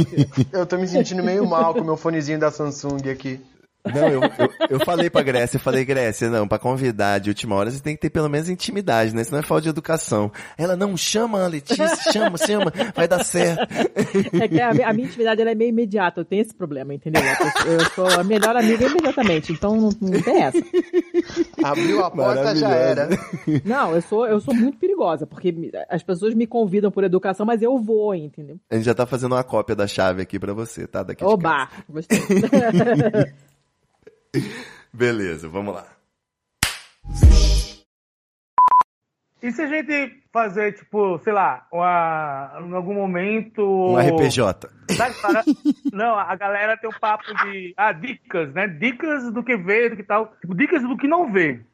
[0.53, 3.41] Eu tô me sentindo meio mal com o meu fonezinho da Samsung aqui.
[3.85, 7.55] Não, eu, eu, eu falei pra Grécia, eu falei, Grécia, não, pra convidar de última
[7.55, 9.23] hora você tem que ter pelo menos intimidade, né?
[9.23, 10.31] Senão é falta de educação.
[10.57, 13.67] Ela, não, chama a Letícia, chama, chama, vai dar certo.
[14.41, 17.21] É que a, a minha intimidade ela é meio imediata, eu tenho esse problema, entendeu?
[17.65, 20.61] Eu, eu sou a melhor amiga imediatamente, então não, não tem essa.
[21.63, 23.09] Abriu a porta, já era.
[23.63, 27.61] Não, eu sou, eu sou muito perigosa, porque as pessoas me convidam por educação, mas
[27.61, 28.59] eu vou, entendeu?
[28.69, 31.01] A gente já tá fazendo uma cópia da chave aqui pra você, tá?
[31.01, 31.69] Daqui de Oba!
[31.89, 32.19] Gostei.
[34.93, 35.85] Beleza, vamos lá.
[39.41, 43.61] E se a gente fazer, tipo, sei lá, uma, em algum momento.
[43.63, 44.69] Um RPJ.
[44.91, 45.43] Sabe, para-
[45.93, 47.73] Não, a galera tem um papo de.
[47.77, 48.67] Ah, dicas, né?
[48.67, 50.33] Dicas do que ver, do que tal.
[50.41, 51.65] Tipo, dicas do que não ver.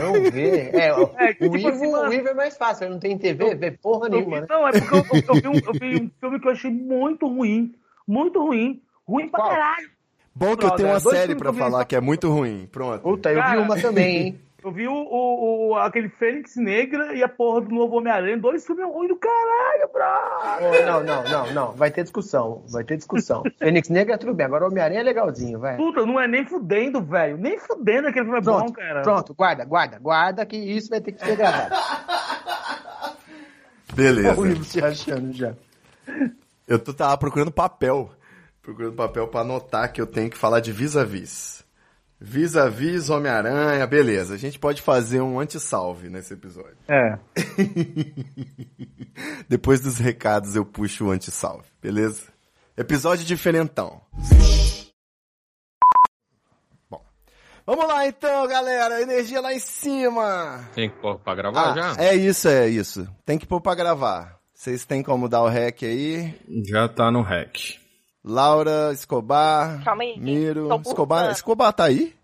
[0.00, 0.70] Não vê.
[0.72, 3.00] É, o, É, que o, tipo Ivo, assim, o Ivo é mais fácil, ele não
[3.00, 4.46] tem TV, vê porra nenhuma, né?
[4.48, 6.70] Não, é porque eu, eu- eu vi um, eu vi um filme que eu achei
[6.70, 7.74] muito ruim.
[8.06, 8.82] Muito ruim.
[9.08, 9.90] Ruim pra caralho.
[10.34, 12.68] Bom que eu tenho uma dois série vi falar que é muito ruim.
[12.72, 13.02] Pronto.
[13.02, 14.40] Puta, eu vi Cara, uma também, hein?
[14.64, 18.38] Eu vi o, o, o- aquele Fênix Negra e a porra do novo Homem-Aranha.
[18.38, 20.86] Dois filmes ruins do caralho, bro.
[20.86, 21.72] Não, não, não, não.
[21.72, 22.62] Vai ter discussão.
[22.68, 23.42] Vai ter discussão.
[23.58, 24.46] Fênix Negra, tudo bem.
[24.46, 25.76] Agora o Homem-Aranha é legalzinho, vai.
[25.76, 27.36] Puta, não é nem fudendo, velho.
[27.38, 29.02] Nem fudendo aquele filme é Pronto, bom, cara.
[29.02, 31.74] pronto, guarda, guarda, guarda, que isso vai ter que ser gravado.
[33.94, 34.40] Beleza.
[34.40, 35.54] O Ivo se achando já.
[36.68, 38.10] Eu tô, tava procurando papel.
[38.62, 41.64] Procurando papel pra anotar que eu tenho que falar de vis-a-vis.
[42.20, 44.34] Vis-a-vis, Homem-Aranha, beleza.
[44.34, 46.76] A gente pode fazer um anti-salve nesse episódio.
[46.88, 47.18] É.
[49.48, 52.22] Depois dos recados eu puxo o anti-salve, beleza?
[52.76, 54.00] Episódio diferentão.
[56.88, 57.04] Bom.
[57.66, 59.02] Vamos lá então, galera.
[59.02, 60.68] Energia lá em cima.
[60.74, 62.02] Tem que pôr pra gravar Ah, já?
[62.04, 63.08] é isso, é isso.
[63.26, 64.38] Tem que pôr pra gravar.
[64.54, 66.32] Vocês têm como dar o rec aí?
[66.64, 67.81] Já tá no rec.
[68.24, 71.30] Laura, Escobar, Calma aí, Miro, Escobar.
[71.32, 72.14] Escobar tá aí?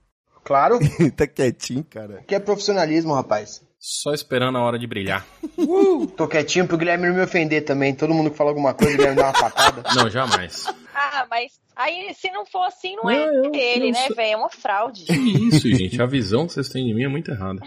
[0.44, 0.78] Claro.
[1.16, 2.22] tá quietinho, cara.
[2.26, 3.62] Que é profissionalismo, rapaz.
[3.80, 5.26] Só esperando a hora de brilhar.
[6.16, 7.94] Tô quietinho pro Guilherme não me ofender também.
[7.94, 9.82] Todo mundo que fala alguma coisa, o Guilherme dá uma facada.
[9.94, 10.64] Não, jamais.
[10.94, 14.16] Ah, mas aí se não for assim, não, Não, é eu- ele, eu né, sou-
[14.16, 14.32] velho?
[14.32, 15.04] É uma fraude.
[15.04, 16.00] Que isso, gente?
[16.02, 17.60] A visão que vocês têm de mim é muito errada.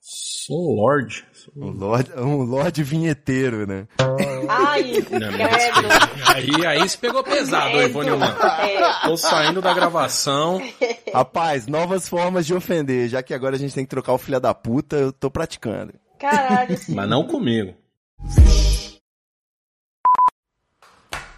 [0.00, 1.24] Sou lord.
[1.32, 3.86] Sou Um lorde, um lorde vinheteiro, né?
[4.48, 7.88] Ai, Não, aí, aí se pegou pesado, Credo.
[7.90, 8.08] Ivone.
[8.10, 9.06] É.
[9.06, 10.60] Tô saindo da gravação.
[11.12, 13.08] Rapaz, novas formas de ofender.
[13.08, 15.92] Já que agora a gente tem que trocar o filho da puta, eu tô praticando.
[16.18, 16.78] Caralho.
[16.88, 17.74] Mas não comigo.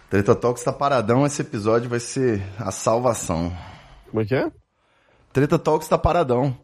[0.09, 3.51] Treta Talks tá paradão, esse episódio vai ser a salvação.
[4.09, 4.51] Como é que é?
[5.33, 6.55] Treta Talks tá paradão.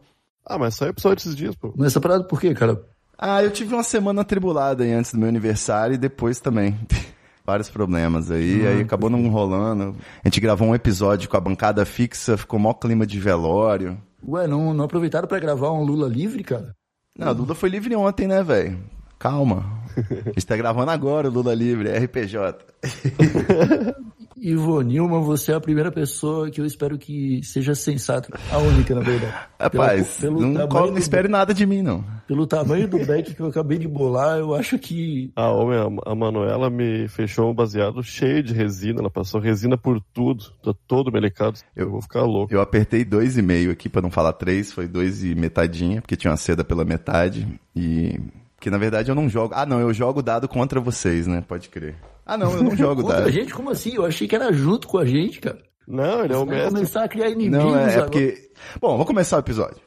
[0.50, 1.72] Ah, mas só episódio esses dias, pô.
[1.76, 2.82] Mas tá parado por quê, cara?
[3.16, 6.76] Ah, eu tive uma semana atribulada aí antes do meu aniversário e depois também.
[7.46, 9.94] Vários problemas aí, Ah, aí acabou não rolando.
[10.24, 13.96] A gente gravou um episódio com a bancada fixa, ficou mó clima de velório.
[14.26, 16.74] Ué, não, não aproveitaram pra gravar um Lula livre, cara?
[17.16, 18.76] Não, a Lula foi livre ontem, né, velho?
[19.20, 19.64] Calma.
[20.26, 22.58] A gente tá gravando agora o Lula livre, RPJ.
[24.40, 28.38] Ivo Nilman, você é a primeira pessoa que eu espero que seja sensata.
[28.50, 29.34] A única, na verdade.
[29.58, 32.02] Rapaz, Pelo- pelo não, não do- espere nada de mim, não.
[32.26, 35.30] Pelo tamanho do back que eu acabei de bolar, eu acho que.
[35.36, 39.00] A homem, a- a Manuela me fechou um baseado cheio de resina.
[39.00, 40.44] Ela passou resina por tudo.
[40.62, 41.58] Tá todo melecado.
[41.76, 42.52] Eu vou ficar louco.
[42.54, 46.16] Eu apertei dois e meio aqui, pra não falar três, foi dois e metadinha, porque
[46.16, 47.46] tinha uma seda pela metade.
[47.76, 48.18] E.
[48.56, 49.54] Porque na verdade eu não jogo.
[49.56, 51.42] Ah, não, eu jogo dado contra vocês, né?
[51.46, 51.94] Pode crer.
[52.30, 53.52] Ah, não, eu não jogo Contra a gente?
[53.52, 53.94] Como assim?
[53.94, 55.58] Eu achei que era junto com a gente, cara.
[55.86, 56.74] Não, ele é o Vai mestre.
[56.74, 58.02] começar a criar inimigos Não, é, é agora.
[58.04, 58.50] porque.
[58.80, 59.80] Bom, vamos começar o episódio.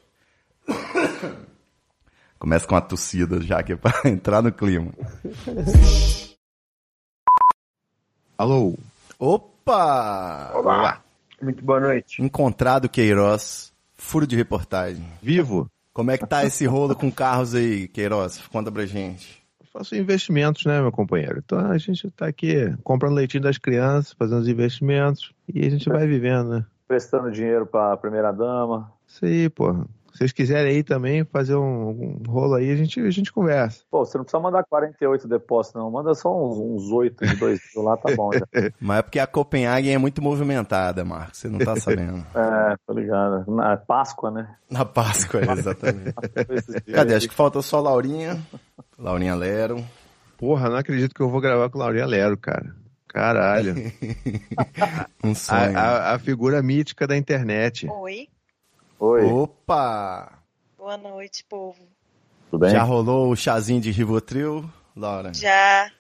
[2.38, 4.92] Começa com uma tossida já, que é pra entrar no clima.
[8.38, 8.78] Alô?
[9.18, 10.52] Opa!
[10.54, 11.02] Olá.
[11.42, 12.22] Muito boa noite.
[12.22, 15.06] Encontrado Queiroz, furo de reportagem.
[15.22, 15.70] Vivo.
[15.94, 18.40] Como é que tá esse rolo com carros aí, Queiroz?
[18.52, 19.43] Conta pra gente.
[19.74, 21.42] Faço investimentos, né, meu companheiro?
[21.44, 25.90] Então a gente tá aqui comprando leitinho das crianças, fazendo os investimentos e a gente
[25.90, 26.66] vai vivendo, né?
[26.88, 28.94] Prestando dinheiro pra primeira dama.
[29.08, 29.88] Isso aí, porra.
[30.14, 33.82] Se vocês quiserem aí também fazer um, um rolo aí, a gente, a gente conversa.
[33.90, 35.90] Pô, você não precisa mandar 48 depósitos, não.
[35.90, 38.46] Manda só uns, uns 8 de 2 mil lá, tá bom já.
[38.80, 41.40] Mas é porque a Copenhague é muito movimentada, Marcos.
[41.40, 42.24] Você não tá sabendo.
[42.36, 43.44] É, tô ligado.
[43.52, 44.56] Na Páscoa, né?
[44.70, 46.14] Na Páscoa, exatamente.
[46.94, 47.16] Cadê?
[47.16, 48.40] Acho que falta só Laurinha.
[48.98, 49.84] Laurinha Lero.
[50.38, 52.76] Porra, não acredito que eu vou gravar com Laurinha Lero, cara.
[53.08, 53.76] Caralho.
[55.24, 55.78] um sonho.
[55.78, 57.88] A, a- a figura mítica da internet.
[57.90, 58.28] Oi.
[59.06, 59.26] Oi.
[59.26, 60.32] Opa!
[60.78, 61.78] Boa noite, povo.
[62.50, 64.64] Tudo Já rolou o chazinho de Rivotril,
[64.96, 65.34] Laura?
[65.34, 65.92] Já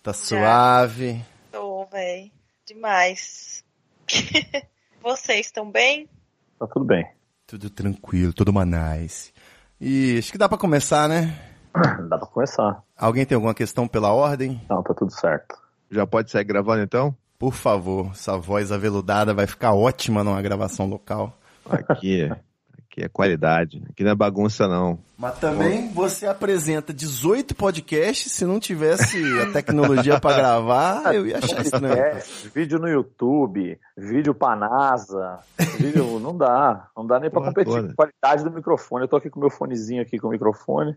[0.00, 1.20] Tá suave.
[1.50, 2.30] tô, véi.
[2.64, 3.64] Demais.
[5.02, 6.08] Vocês estão bem?
[6.56, 7.04] Tá tudo bem.
[7.48, 9.32] Tudo tranquilo, tudo manais.
[9.80, 11.36] E acho que dá pra começar, né?
[12.08, 12.80] Dá pra começar.
[12.96, 14.64] Alguém tem alguma questão pela ordem?
[14.70, 15.56] Não, tá tudo certo.
[15.90, 17.12] Já pode sair gravando então?
[17.40, 21.36] Por favor, essa voz aveludada vai ficar ótima numa gravação local.
[21.68, 22.30] Aqui,
[22.92, 23.82] aqui é qualidade.
[23.90, 24.98] Aqui não é bagunça, não.
[25.16, 31.38] Mas também você apresenta 18 podcasts, se não tivesse a tecnologia pra gravar, eu ia
[31.38, 31.96] achar estranho.
[31.96, 35.38] Podcast, vídeo no YouTube, vídeo pra NASA,
[35.78, 37.86] vídeo não dá, não dá nem pra Porra competir toda.
[37.86, 39.04] com a qualidade do microfone.
[39.04, 40.94] Eu tô aqui com meu fonezinho aqui com o microfone,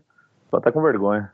[0.50, 1.30] tô até com vergonha.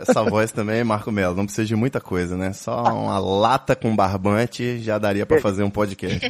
[0.00, 2.52] Essa voz também, Marco Melo, não precisa de muita coisa, né?
[2.52, 6.20] Só uma lata com barbante já daria pra fazer um podcast.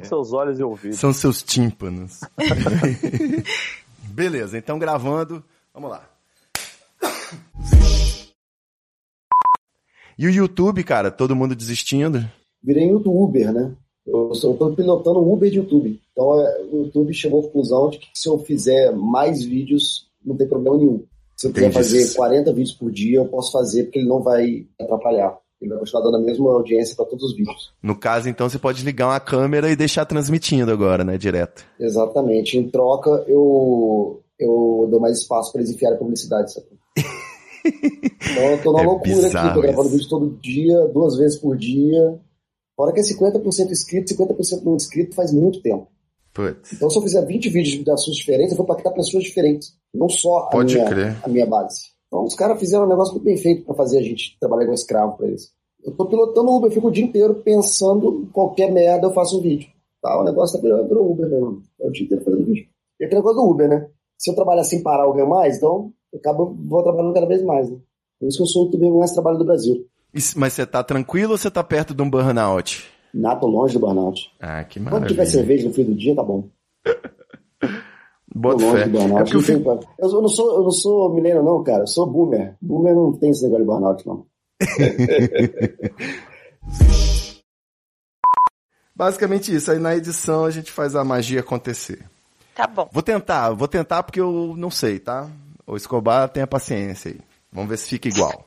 [0.00, 0.98] Com seus olhos e ouvidos.
[0.98, 2.20] São seus tímpanos.
[4.10, 6.08] Beleza, então gravando, vamos lá.
[10.16, 12.24] E o YouTube, cara, todo mundo desistindo?
[12.64, 13.72] virei youtuber, né?
[14.06, 16.00] Eu tô pilotando um Uber de YouTube.
[16.12, 20.36] Então é, o YouTube chegou à conclusão de que se eu fizer mais vídeos, não
[20.36, 21.04] tem problema nenhum.
[21.36, 24.66] Se eu quiser fazer 40 vídeos por dia, eu posso fazer, porque ele não vai
[24.80, 25.36] atrapalhar.
[25.60, 27.72] Ele vai continuar dando a mesma audiência para todos os vídeos.
[27.82, 31.16] No caso, então, você pode ligar uma câmera e deixar transmitindo agora, né?
[31.16, 31.64] Direto.
[31.80, 32.58] Exatamente.
[32.58, 36.52] Em troca, eu, eu dou mais espaço para eles enfiarem publicidade.
[36.52, 36.66] Sabe?
[37.66, 39.96] Então eu tô numa É loucura aqui, tô gravando isso.
[39.96, 42.20] vídeo todo dia, duas vezes por dia.
[42.76, 45.88] Fora que é 50% inscrito, 50% não inscrito faz muito tempo.
[46.34, 46.72] Putz.
[46.72, 49.72] Então, se eu fizer 20 vídeos de assuntos diferentes, eu vou impactar pessoas diferentes.
[49.94, 51.94] Não só a, minha, a minha base.
[52.08, 54.74] Então, os caras fizeram um negócio muito bem feito para fazer a gente trabalhar igual
[54.74, 55.52] escravo para eles.
[55.84, 59.38] Eu tô pilotando Uber, eu fico o dia inteiro pensando em qualquer merda, eu faço
[59.38, 59.68] um vídeo.
[60.02, 61.62] Tá, o negócio tá virando, virou Uber mesmo.
[61.80, 62.66] É o dia inteiro fazendo vídeo.
[63.00, 63.88] E aquele negócio do Uber, né?
[64.18, 67.42] Se eu trabalhar sem parar, eu ganho mais, então eu acabo, vou trabalhando cada vez
[67.42, 67.78] mais, né?
[68.18, 69.86] Por isso que eu sou o youtuber mais trabalho do Brasil.
[70.36, 72.93] Mas você tá tranquilo ou você tá perto de um burnout?
[73.14, 74.30] Nada, tô longe do burnout.
[74.40, 75.26] Ah, que Quando tiver maravilha.
[75.26, 76.48] cerveja no fim do dia, tá bom.
[78.34, 78.88] Bota fé.
[78.88, 79.32] do burnout.
[79.32, 81.84] É eu pra- eu, não sou, eu não sou milênio, não, cara.
[81.84, 82.56] Eu sou boomer.
[82.60, 84.26] Boomer não tem esse negócio de burnout, não.
[88.96, 89.70] Basicamente isso.
[89.70, 92.04] Aí na edição a gente faz a magia acontecer.
[92.54, 92.88] Tá bom.
[92.92, 95.28] Vou tentar, vou tentar porque eu não sei, tá?
[95.66, 97.20] O Escobar tenha paciência aí.
[97.52, 98.44] Vamos ver se fica igual.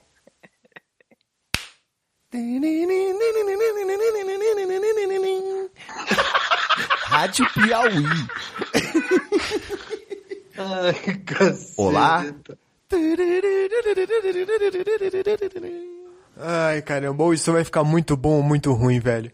[7.07, 8.05] Rádio Piauí.
[10.57, 11.81] Ai, caceta.
[11.81, 12.25] Olá.
[16.35, 19.31] Ai, caramba, ou isso vai ficar muito bom ou muito ruim, velho.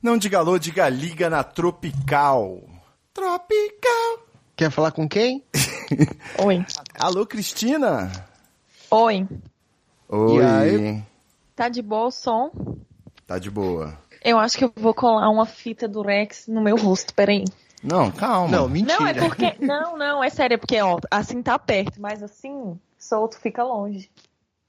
[0.00, 2.67] Não diga alô, diga liga na Tropical.
[3.18, 4.28] Tropical.
[4.54, 5.42] Quer falar com quem?
[6.38, 6.64] Oi.
[7.00, 8.12] Alô, Cristina?
[8.88, 9.26] Oi.
[10.08, 10.36] Oi.
[10.36, 11.04] E aí?
[11.56, 12.52] Tá de boa o som?
[13.26, 13.98] Tá de boa.
[14.24, 17.44] Eu acho que eu vou colar uma fita do Rex no meu rosto, peraí.
[17.82, 18.56] Não, calma.
[18.56, 19.00] Não, mentira.
[19.00, 19.56] Não, é porque.
[19.58, 24.08] Não, não, é sério, é porque, ó, assim tá perto, mas assim, solto fica longe.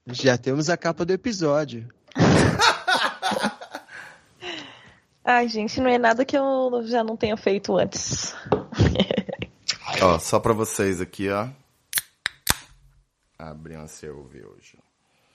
[0.07, 1.87] Já temos a capa do episódio.
[5.23, 8.33] Ai, gente, não é nada que eu já não tenha feito antes.
[10.01, 11.47] Ó, só pra vocês aqui, ó.
[13.37, 14.77] Abri uma hoje.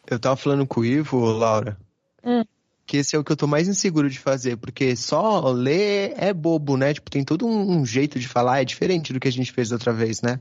[0.06, 1.76] Eu tava falando com o Ivo, Laura,
[2.22, 2.44] Hum.
[2.86, 6.32] que esse é o que eu tô mais inseguro de fazer, porque só ler é
[6.32, 6.94] bobo, né?
[6.94, 9.72] Tipo, tem todo um, um jeito de falar, é diferente do que a gente fez
[9.72, 10.40] outra vez, né?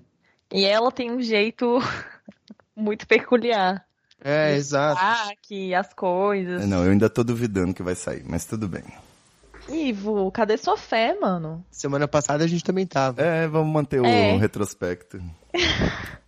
[0.52, 1.80] E ela tem um jeito
[2.76, 3.86] muito peculiar.
[4.24, 5.02] É, exato.
[5.32, 6.66] Aqui, as coisas.
[6.66, 8.84] Não, eu ainda tô duvidando que vai sair, mas tudo bem.
[9.70, 11.66] Ivo, cadê sua fé, mano?
[11.72, 13.22] Semana passada a gente também tava.
[13.22, 14.38] É, vamos manter o É.
[14.38, 15.22] retrospecto.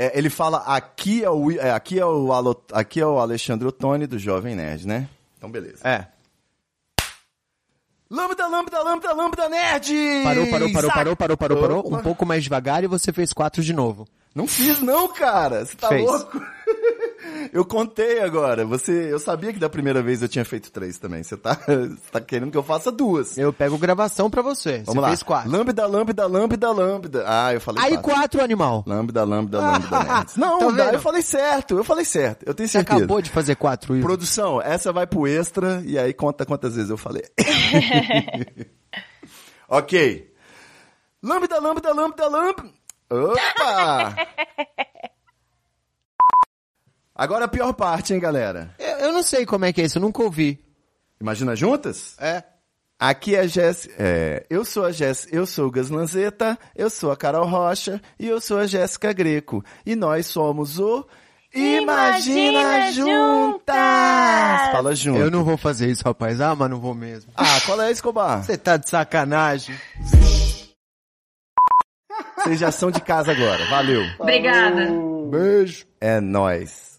[0.00, 3.66] É, ele fala aqui é o é, aqui é o Alo- aqui é o Alexandre
[3.66, 5.08] Ottoni do Jovem Nerd, né?
[5.36, 5.80] Então beleza.
[5.82, 6.06] É.
[8.08, 9.92] Lambda, lambda, lambda, lambda nerd!
[10.24, 11.94] Parou, parou, parou, parou, parou, parou, parou.
[11.98, 14.06] Um pouco mais devagar e você fez quatro de novo.
[14.34, 15.66] Não fiz não, cara.
[15.66, 16.04] Você tá Fez.
[16.08, 16.40] louco?
[17.52, 18.64] Eu contei agora.
[18.64, 21.22] Você, eu sabia que da primeira vez eu tinha feito três também.
[21.22, 23.36] Você tá, você tá querendo que eu faça duas?
[23.36, 24.78] Eu pego gravação pra você.
[24.78, 25.08] Vamos você lá.
[25.08, 25.50] fez quatro.
[25.50, 27.24] Lambda, lambda, lambda, lambda.
[27.26, 28.12] Ah, eu falei Aí quatro.
[28.12, 28.84] quatro, animal.
[28.86, 30.36] Lambda, lambda, lambda, nerds.
[30.36, 31.76] Não, Tá dá, eu falei certo.
[31.76, 32.44] Eu falei certo.
[32.46, 32.98] Eu tenho Você certeza.
[32.98, 34.06] acabou de fazer quatro, Ivo.
[34.06, 37.24] Produção, essa vai pro extra e aí conta quantas vezes eu falei.
[39.68, 40.32] ok.
[41.22, 42.64] Lambda, lambda, lambda, lambda.
[43.10, 44.14] Opa!
[47.18, 48.70] Agora a pior parte, hein, galera?
[48.78, 50.64] Eu, eu não sei como é que é isso, eu nunca ouvi.
[51.20, 52.14] Imagina juntas?
[52.20, 52.44] É.
[52.96, 53.92] Aqui é a Jéssica.
[53.98, 58.00] É, eu sou a Jéssica, eu sou o Gas Lanzetta, eu sou a Carol Rocha
[58.20, 59.64] e eu sou a Jéssica Greco.
[59.84, 61.04] E nós somos o
[61.52, 63.04] Imagina, Imagina Juntas!
[63.04, 64.72] Juntas!
[64.72, 65.18] Fala junto.
[65.18, 66.40] Eu não vou fazer isso, rapaz.
[66.40, 67.32] Ah, mas não vou mesmo.
[67.36, 68.44] Ah, qual é, Escobar?
[68.44, 69.74] Você tá de sacanagem.
[72.36, 73.64] Vocês já são de casa agora.
[73.66, 74.02] Valeu.
[74.20, 74.88] Obrigada.
[75.30, 75.84] Beijo.
[76.00, 76.97] É nóis.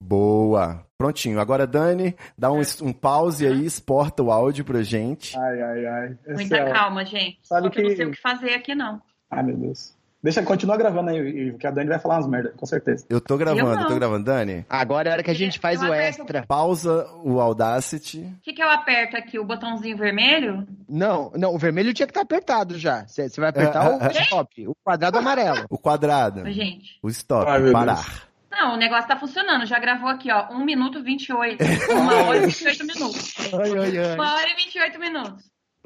[0.00, 0.84] Boa.
[0.98, 1.38] Prontinho.
[1.40, 5.36] Agora, Dani, dá um, um pause aí, exporta o áudio pra gente.
[5.38, 6.18] Ai, ai, ai.
[6.26, 7.38] Esse Muita é- calma, gente.
[7.42, 9.00] Sabe Só que eu não sei o que fazer aqui, não.
[9.30, 9.94] Ai, meu Deus.
[10.22, 13.04] Deixa, continua gravando aí, que a Dani vai falar umas merda, com certeza.
[13.08, 14.24] Eu tô gravando, eu tô gravando.
[14.24, 16.46] Dani, Agora é a hora que a gente faz Eu o aperto- extra.
[16.46, 18.20] pausa o Audacity.
[18.22, 19.38] O que, que eu aperto aqui?
[19.38, 20.66] O botãozinho vermelho?
[20.88, 23.06] Não, não, o vermelho tinha que estar apertado já.
[23.06, 25.66] Você vai apertar o stop, o quadrado amarelo.
[25.70, 26.50] O quadrado.
[26.50, 26.98] Gente.
[27.02, 27.48] O stop.
[27.48, 28.25] Ai, parar.
[28.58, 29.66] Não, o negócio tá funcionando.
[29.66, 30.48] Já gravou aqui, ó.
[30.50, 31.62] 1 minuto 28.
[31.62, 33.34] 1 hora e 28 minutos.
[33.52, 34.16] Ai, ai, ai.
[34.16, 35.44] 1 hora e 28 minutos.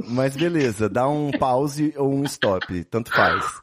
[0.08, 2.84] Mas beleza, dá um pause ou um stop.
[2.84, 3.60] Tanto faz.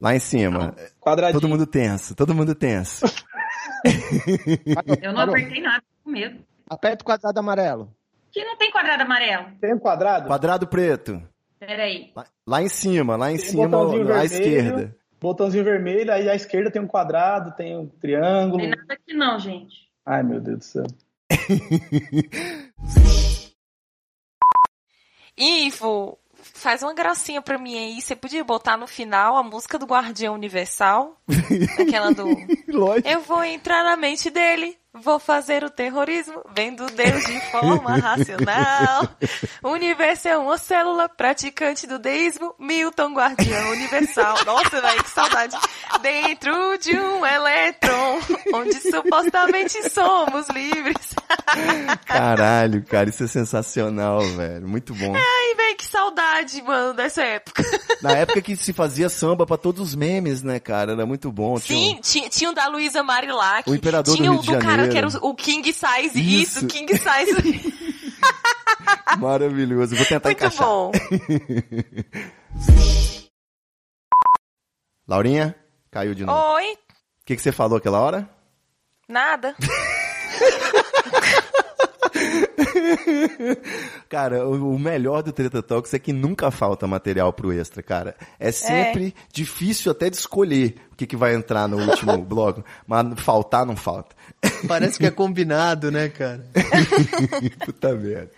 [0.00, 0.74] Lá em cima.
[1.00, 1.40] Quadradinho.
[1.40, 3.06] Todo mundo tenso, todo mundo tenso.
[5.02, 5.34] Eu não Parou.
[5.34, 6.38] apertei nada, tô com medo.
[6.68, 7.94] Aperta o quadrado amarelo.
[8.32, 9.46] Que não tem quadrado amarelo.
[9.60, 10.26] Tem um quadrado?
[10.26, 11.22] Quadrado preto.
[11.60, 12.10] Pera aí.
[12.14, 14.22] Lá, lá em cima, lá em Tem cima, à vermelho.
[14.24, 14.96] esquerda.
[15.26, 18.60] Botãozinho vermelho, aí à esquerda tem um quadrado, tem um Não triângulo.
[18.60, 19.74] tem nada aqui não, gente.
[20.04, 20.86] Ai, meu Deus do céu.
[25.36, 28.00] Ivo, faz uma gracinha pra mim aí.
[28.00, 31.20] Você podia botar no final a música do Guardião Universal?
[31.80, 32.24] Aquela do.
[32.68, 33.08] Lógico.
[33.08, 34.78] Eu vou entrar na mente dele.
[35.02, 39.08] Vou fazer o terrorismo, vendo Deus de forma racional.
[39.62, 44.36] Universo é uma célula, praticante do deísmo, Milton Guardião Universal.
[44.46, 45.56] Nossa, velho, que saudade.
[46.00, 48.20] Dentro de um elétron,
[48.54, 51.14] onde supostamente somos livres.
[52.06, 54.66] Caralho, cara, isso é sensacional, velho.
[54.66, 55.14] Muito bom.
[55.14, 57.62] Ai, velho, que saudade, mano, dessa época.
[58.02, 60.92] Na época que se fazia samba pra todos os memes, né, cara?
[60.92, 61.58] Era muito bom.
[61.58, 63.68] Tinha um- Sim, tinha, tinha o da Luísa Marilac.
[63.70, 65.10] O Imperador do tinha Rio o de do cara Janeiro.
[65.10, 66.18] que era o, King Size.
[66.40, 66.58] Isso.
[66.58, 67.74] Isso, King Size.
[69.18, 69.94] Maravilhoso.
[69.96, 70.66] Vou tentar Muito encaixar.
[70.66, 70.92] bom.
[75.06, 75.54] Laurinha,
[75.90, 76.38] caiu de novo.
[76.54, 76.78] Oi, O
[77.24, 78.28] que, que você falou aquela hora?
[79.08, 79.54] nada.
[84.08, 88.16] Cara, o melhor do Treta Talks é que nunca falta material pro extra, cara.
[88.38, 93.20] É sempre difícil até de escolher o que, que vai entrar no último bloco, mas
[93.20, 94.14] faltar não falta.
[94.66, 96.44] Parece que é combinado, né, cara?
[97.64, 98.30] Puta merda.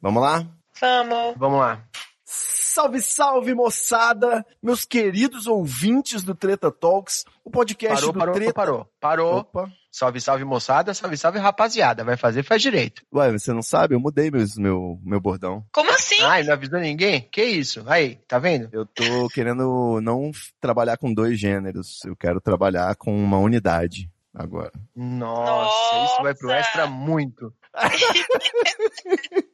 [0.00, 0.46] Vamos lá?
[0.80, 1.34] Vamos.
[1.36, 1.84] Vamos lá.
[2.24, 4.46] Salve, salve, moçada!
[4.62, 8.52] Meus queridos ouvintes do Treta Talks, o podcast Parou, do parou, Treta...
[8.52, 8.86] parou.
[9.00, 9.36] Parou.
[9.38, 9.72] Opa.
[9.98, 10.94] Salve, salve, moçada.
[10.94, 12.04] Salve, salve, rapaziada.
[12.04, 13.02] Vai fazer, faz direito.
[13.12, 13.96] Ué, você não sabe?
[13.96, 15.64] Eu mudei meus, meu, meu bordão.
[15.72, 16.22] Como assim?
[16.22, 17.28] Ai, não avisou ninguém?
[17.32, 17.82] Que isso?
[17.84, 18.68] Aí, tá vendo?
[18.70, 20.30] Eu tô querendo não
[20.60, 22.04] trabalhar com dois gêneros.
[22.04, 24.70] Eu quero trabalhar com uma unidade agora.
[24.94, 27.52] Nossa, isso vai pro extra muito.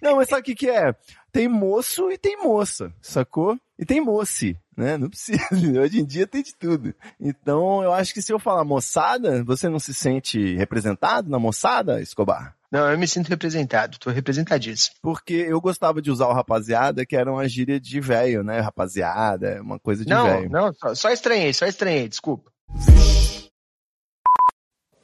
[0.00, 0.94] Não, mas sabe o que que é?
[1.32, 3.58] Tem moço e tem moça, sacou?
[3.82, 4.96] E tem moce, né?
[4.96, 5.42] Não precisa.
[5.82, 6.94] Hoje em dia tem de tudo.
[7.18, 12.00] Então, eu acho que se eu falar moçada, você não se sente representado na moçada,
[12.00, 12.54] Escobar?
[12.70, 14.94] Não, eu me sinto representado, tô representadíssimo.
[15.02, 18.60] Porque eu gostava de usar o rapaziada, que era uma gíria de velho, né?
[18.60, 20.48] Rapaziada, uma coisa de Não, velho.
[20.48, 22.52] não, só, só estranhei, só estranhei, desculpa.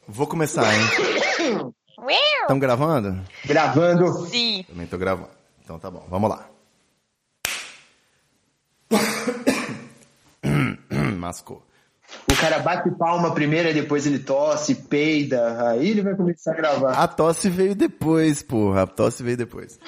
[0.06, 1.72] Vou começar, hein?
[2.42, 3.20] Estão gravando?
[3.44, 4.24] Gravando.
[4.28, 4.62] Sim.
[4.68, 5.30] Também tô gravando.
[5.64, 6.48] Então tá bom, vamos lá.
[11.18, 11.62] Mascou.
[12.30, 16.56] O cara bate palma primeiro, e depois ele tosse, peida, aí ele vai começar a
[16.56, 16.92] gravar.
[16.92, 18.82] A tosse veio depois, porra.
[18.82, 19.78] A tosse veio depois.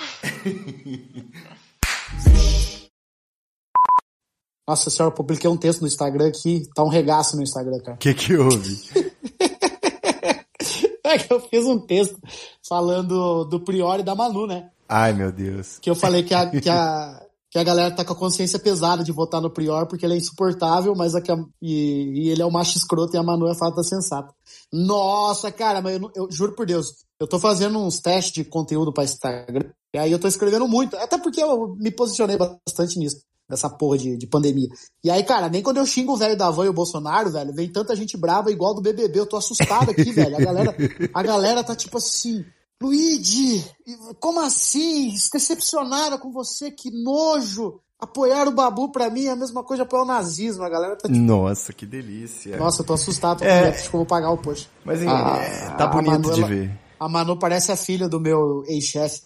[4.68, 7.94] Nossa senhora, eu publiquei um texto no Instagram aqui, tá um regaço no Instagram, cara.
[7.94, 8.78] O que que houve?
[11.10, 12.16] É que eu fiz um texto
[12.68, 14.70] falando do Priori e da Manu, né?
[14.88, 15.78] Ai, meu Deus.
[15.80, 17.20] Que eu falei que a, que a,
[17.50, 20.16] que a galera tá com a consciência pesada de votar no Prior porque ele é
[20.18, 23.52] insuportável, mas que a- e, e ele é o macho escroto e a Manu é
[23.52, 24.32] a fada sensata.
[24.72, 26.86] Nossa, cara, mas eu, eu juro por Deus,
[27.20, 30.96] eu tô fazendo uns testes de conteúdo pra Instagram, e aí eu tô escrevendo muito,
[30.96, 34.68] até porque eu me posicionei bastante nisso, nessa porra de, de pandemia.
[35.02, 37.52] E aí, cara, nem quando eu xingo o velho da van e o Bolsonaro, velho,
[37.52, 40.36] vem tanta gente brava igual do BBB, eu tô assustado aqui, velho.
[40.36, 40.76] A galera,
[41.12, 42.44] a galera tá tipo assim,
[42.82, 43.62] Luigi,
[44.18, 45.14] como assim?
[45.32, 47.80] Decepcionaram com você, que nojo!
[47.98, 50.96] Apoiar o Babu pra mim é a mesma coisa de apoiar o nazismo, a galera
[50.96, 52.56] tá tipo, Nossa, que delícia.
[52.56, 53.68] nossa, eu tô assustado, É.
[53.68, 54.70] acho que eu vou pagar o post.
[54.82, 56.78] Mas, hein, A- é, tá bonito Manu, de ela- ver.
[56.98, 59.20] A Manu parece a filha do meu ex-chefe.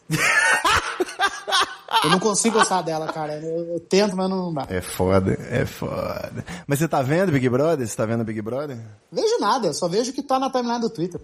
[2.02, 3.34] eu não consigo gostar dela, cara.
[3.40, 4.66] Eu, eu tento, mas não dá.
[4.68, 6.44] É foda, é foda.
[6.66, 7.86] Mas você tá vendo Big Brother?
[7.86, 8.76] Você tá vendo Big Brother?
[9.12, 11.20] Vejo nada, só vejo o que tá na timeline do Twitter.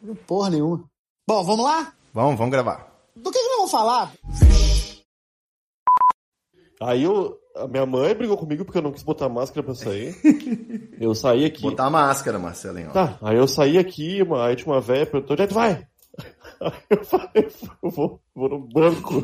[0.00, 0.84] Não Porra nenhuma.
[1.26, 1.92] Bom, vamos lá?
[2.14, 2.92] Vamos, vamos gravar.
[3.14, 4.12] Do que, que nós vamos falar?
[6.80, 10.14] Aí eu, a minha mãe brigou comigo porque eu não quis botar máscara pra sair.
[11.00, 11.62] Eu saí aqui.
[11.62, 12.90] Botar a máscara, Marcelinho.
[12.90, 15.86] Tá, aí eu saí aqui, uma, aí tinha uma velha perguntou, onde é que vai?
[16.60, 17.48] Aí eu falei,
[17.84, 19.22] eu vou, vou no banco.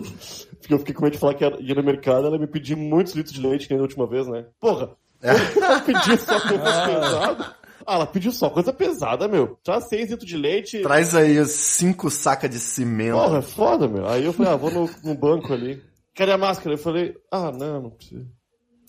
[0.61, 3.12] Porque eu fiquei com medo de falar que ia no mercado, ela me pediu muitos
[3.14, 4.47] litros de leite, que nem da última vez, né?
[4.61, 4.97] Porra!
[5.20, 7.57] Ela pediu só coisa pesada.
[7.87, 9.59] Ah, ela pediu só coisa pesada, meu.
[9.62, 10.80] Traz seis litros de leite.
[10.82, 13.16] Traz aí cinco sacas de cimento.
[13.16, 14.07] Porra, é foda, meu.
[14.07, 15.82] Aí eu falei, ah, vou no, no banco ali.
[16.14, 16.74] Cadê a máscara?
[16.74, 18.26] Eu falei, ah, não, não precisa.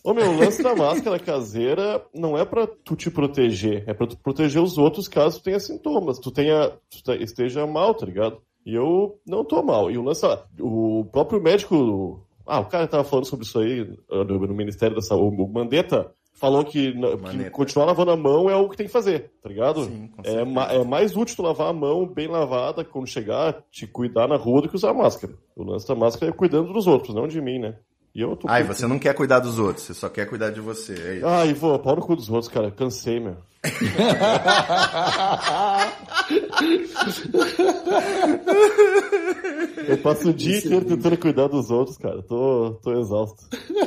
[0.04, 4.06] Ô meu, o lance da máscara caseira não é pra tu te proteger, é pra
[4.06, 8.06] tu proteger os outros caso tu tenha sintomas, tu tenha, tu te- esteja mal, tá
[8.06, 8.38] ligado?
[8.64, 9.90] E eu não tô mal.
[9.90, 13.98] E o lance, ah, o próprio médico, ah, o cara tava falando sobre isso aí
[14.12, 16.94] ah, no, no Ministério da Saúde, o Mandetta falou que,
[17.32, 19.86] que continuar lavando a mão é o que tem que fazer, tá ligado?
[19.86, 23.64] Sim, com é, ma- é mais útil tu lavar a mão bem lavada quando chegar,
[23.72, 25.34] te cuidar na rua do que usar máscara.
[25.56, 27.76] O lance da máscara é cuidando dos outros, não de mim, né?
[28.16, 30.62] E eu tô Ai, você não quer cuidar dos outros, você só quer cuidar de
[30.62, 30.94] você.
[30.94, 31.28] É isso.
[31.28, 32.72] Ai, vou, pau no cu dos outros, cara.
[32.72, 33.36] Cansei, meu.
[39.88, 42.22] Eu passo o dia inteiro tentando cuidar dos outros, cara.
[42.24, 43.44] Tô, tô exausto.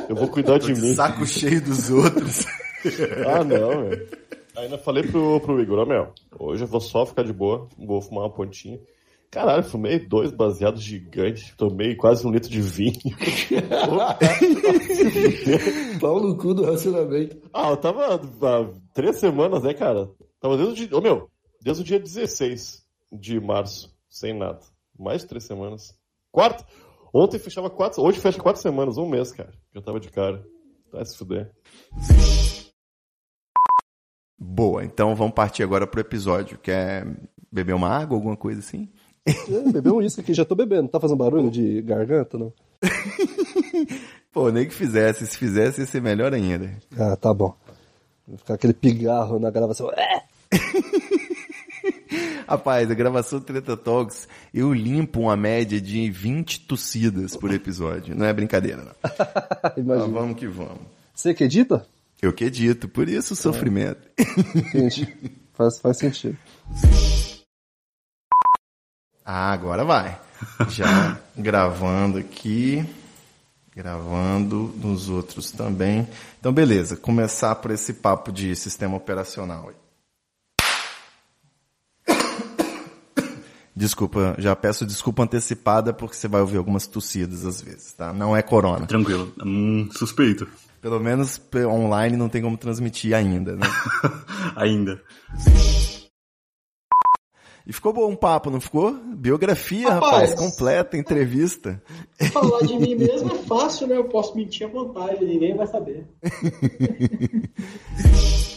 [0.07, 0.93] Eu vou cuidar Tô de de mim.
[0.93, 2.45] saco cheio dos outros.
[3.25, 4.07] ah, não, meu.
[4.57, 8.01] Ainda falei pro, pro Igor, ó, meu, hoje eu vou só ficar de boa, vou
[8.01, 8.79] fumar uma pontinha.
[9.31, 12.95] Caralho, fumei dois baseados gigantes, tomei quase um litro de vinho.
[16.01, 17.39] Pau no cu do racionamento.
[17.53, 18.19] Ah, eu tava há
[18.91, 20.09] três semanas, né, cara?
[20.39, 20.97] Tava desde o dia.
[20.97, 21.29] Ô, meu,
[21.61, 24.61] desde o dia 16 de março, sem nada.
[24.97, 25.95] Mais de três semanas.
[26.31, 26.65] Quatro.
[27.13, 28.01] Ontem fechava quatro.
[28.01, 29.51] Hoje fecha quatro semanas, um mês, cara.
[29.71, 30.43] Que eu tava de cara.
[30.91, 31.51] Vai se fuder.
[34.37, 36.57] Boa, então vamos partir agora pro episódio.
[36.57, 37.05] Quer
[37.51, 38.89] beber uma água, alguma coisa assim?
[39.29, 40.87] É, bebeu um uísque aqui, já tô bebendo.
[40.87, 42.51] Tá fazendo barulho de garganta, não?
[44.31, 45.27] Pô, nem que fizesse.
[45.27, 46.71] Se fizesse, ia ser melhor ainda.
[46.97, 47.55] Ah, tá bom.
[48.27, 49.91] Vai ficar aquele pigarro na gravação.
[49.91, 50.23] É!
[52.47, 58.15] Rapaz, a gravação do Treta Talks, eu limpo uma média de 20 tossidas por episódio.
[58.15, 58.93] Não é brincadeira, não.
[59.77, 60.07] Imagina.
[60.07, 60.81] Mas vamos que vamos.
[61.13, 61.85] Você que edita?
[62.21, 64.01] Eu que edito, por isso o sofrimento.
[64.55, 65.07] Entendi.
[65.53, 66.37] Faz, faz sentido.
[69.31, 70.19] Ah, agora vai.
[70.69, 72.83] Já gravando aqui,
[73.75, 76.07] gravando nos outros também.
[76.39, 79.71] Então, beleza, começar por esse papo de sistema operacional.
[83.75, 88.11] Desculpa, já peço desculpa antecipada porque você vai ouvir algumas tossidas às vezes, tá?
[88.11, 88.87] Não é corona.
[88.87, 89.31] Tranquilo.
[89.45, 90.47] Hum, suspeito.
[90.81, 93.67] Pelo menos online não tem como transmitir ainda, né?
[94.55, 94.99] Ainda.
[97.69, 98.95] E ficou bom um papo, não ficou?
[99.15, 100.31] Biografia, Rapaz.
[100.31, 101.79] rapaz, completa, entrevista.
[102.33, 103.95] Falar de mim mesmo é fácil, né?
[103.95, 106.03] Eu posso mentir à vontade, ninguém vai saber.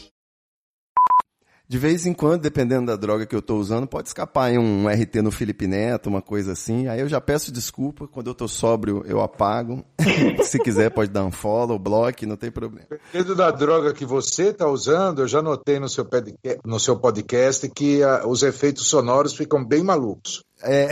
[1.73, 4.87] De vez em quando, dependendo da droga que eu tô usando, pode escapar aí um
[4.87, 6.87] RT no Felipe Neto, uma coisa assim.
[6.87, 8.07] Aí eu já peço desculpa.
[8.07, 9.83] Quando eu tô sóbrio, eu apago.
[10.45, 12.87] Se quiser, pode dar um follow, bloque, não tem problema.
[12.91, 16.95] Dependendo da droga que você está usando, eu já notei no seu, podca- no seu
[17.01, 20.45] podcast que ah, os efeitos sonoros ficam bem malucos.
[20.63, 20.91] É.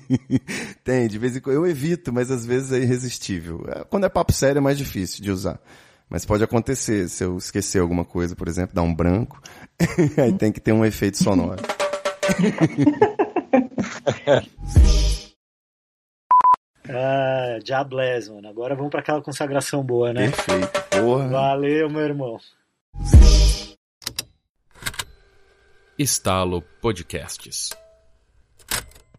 [0.84, 1.56] Tem, de vez em quando.
[1.56, 3.64] Eu evito, mas às vezes é irresistível.
[3.68, 5.58] É, Quando é papo sério é mais difícil de usar.
[6.08, 9.40] Mas pode acontecer, se eu esquecer alguma coisa, por exemplo, dar um branco,
[10.22, 11.62] aí tem que ter um efeito sonoro.
[16.88, 18.48] Ah, Diablés, mano.
[18.48, 20.30] Agora vamos pra aquela consagração boa, né?
[20.30, 21.28] Perfeito, porra.
[21.28, 22.38] Valeu, meu irmão.
[25.98, 27.70] Estalo Podcasts.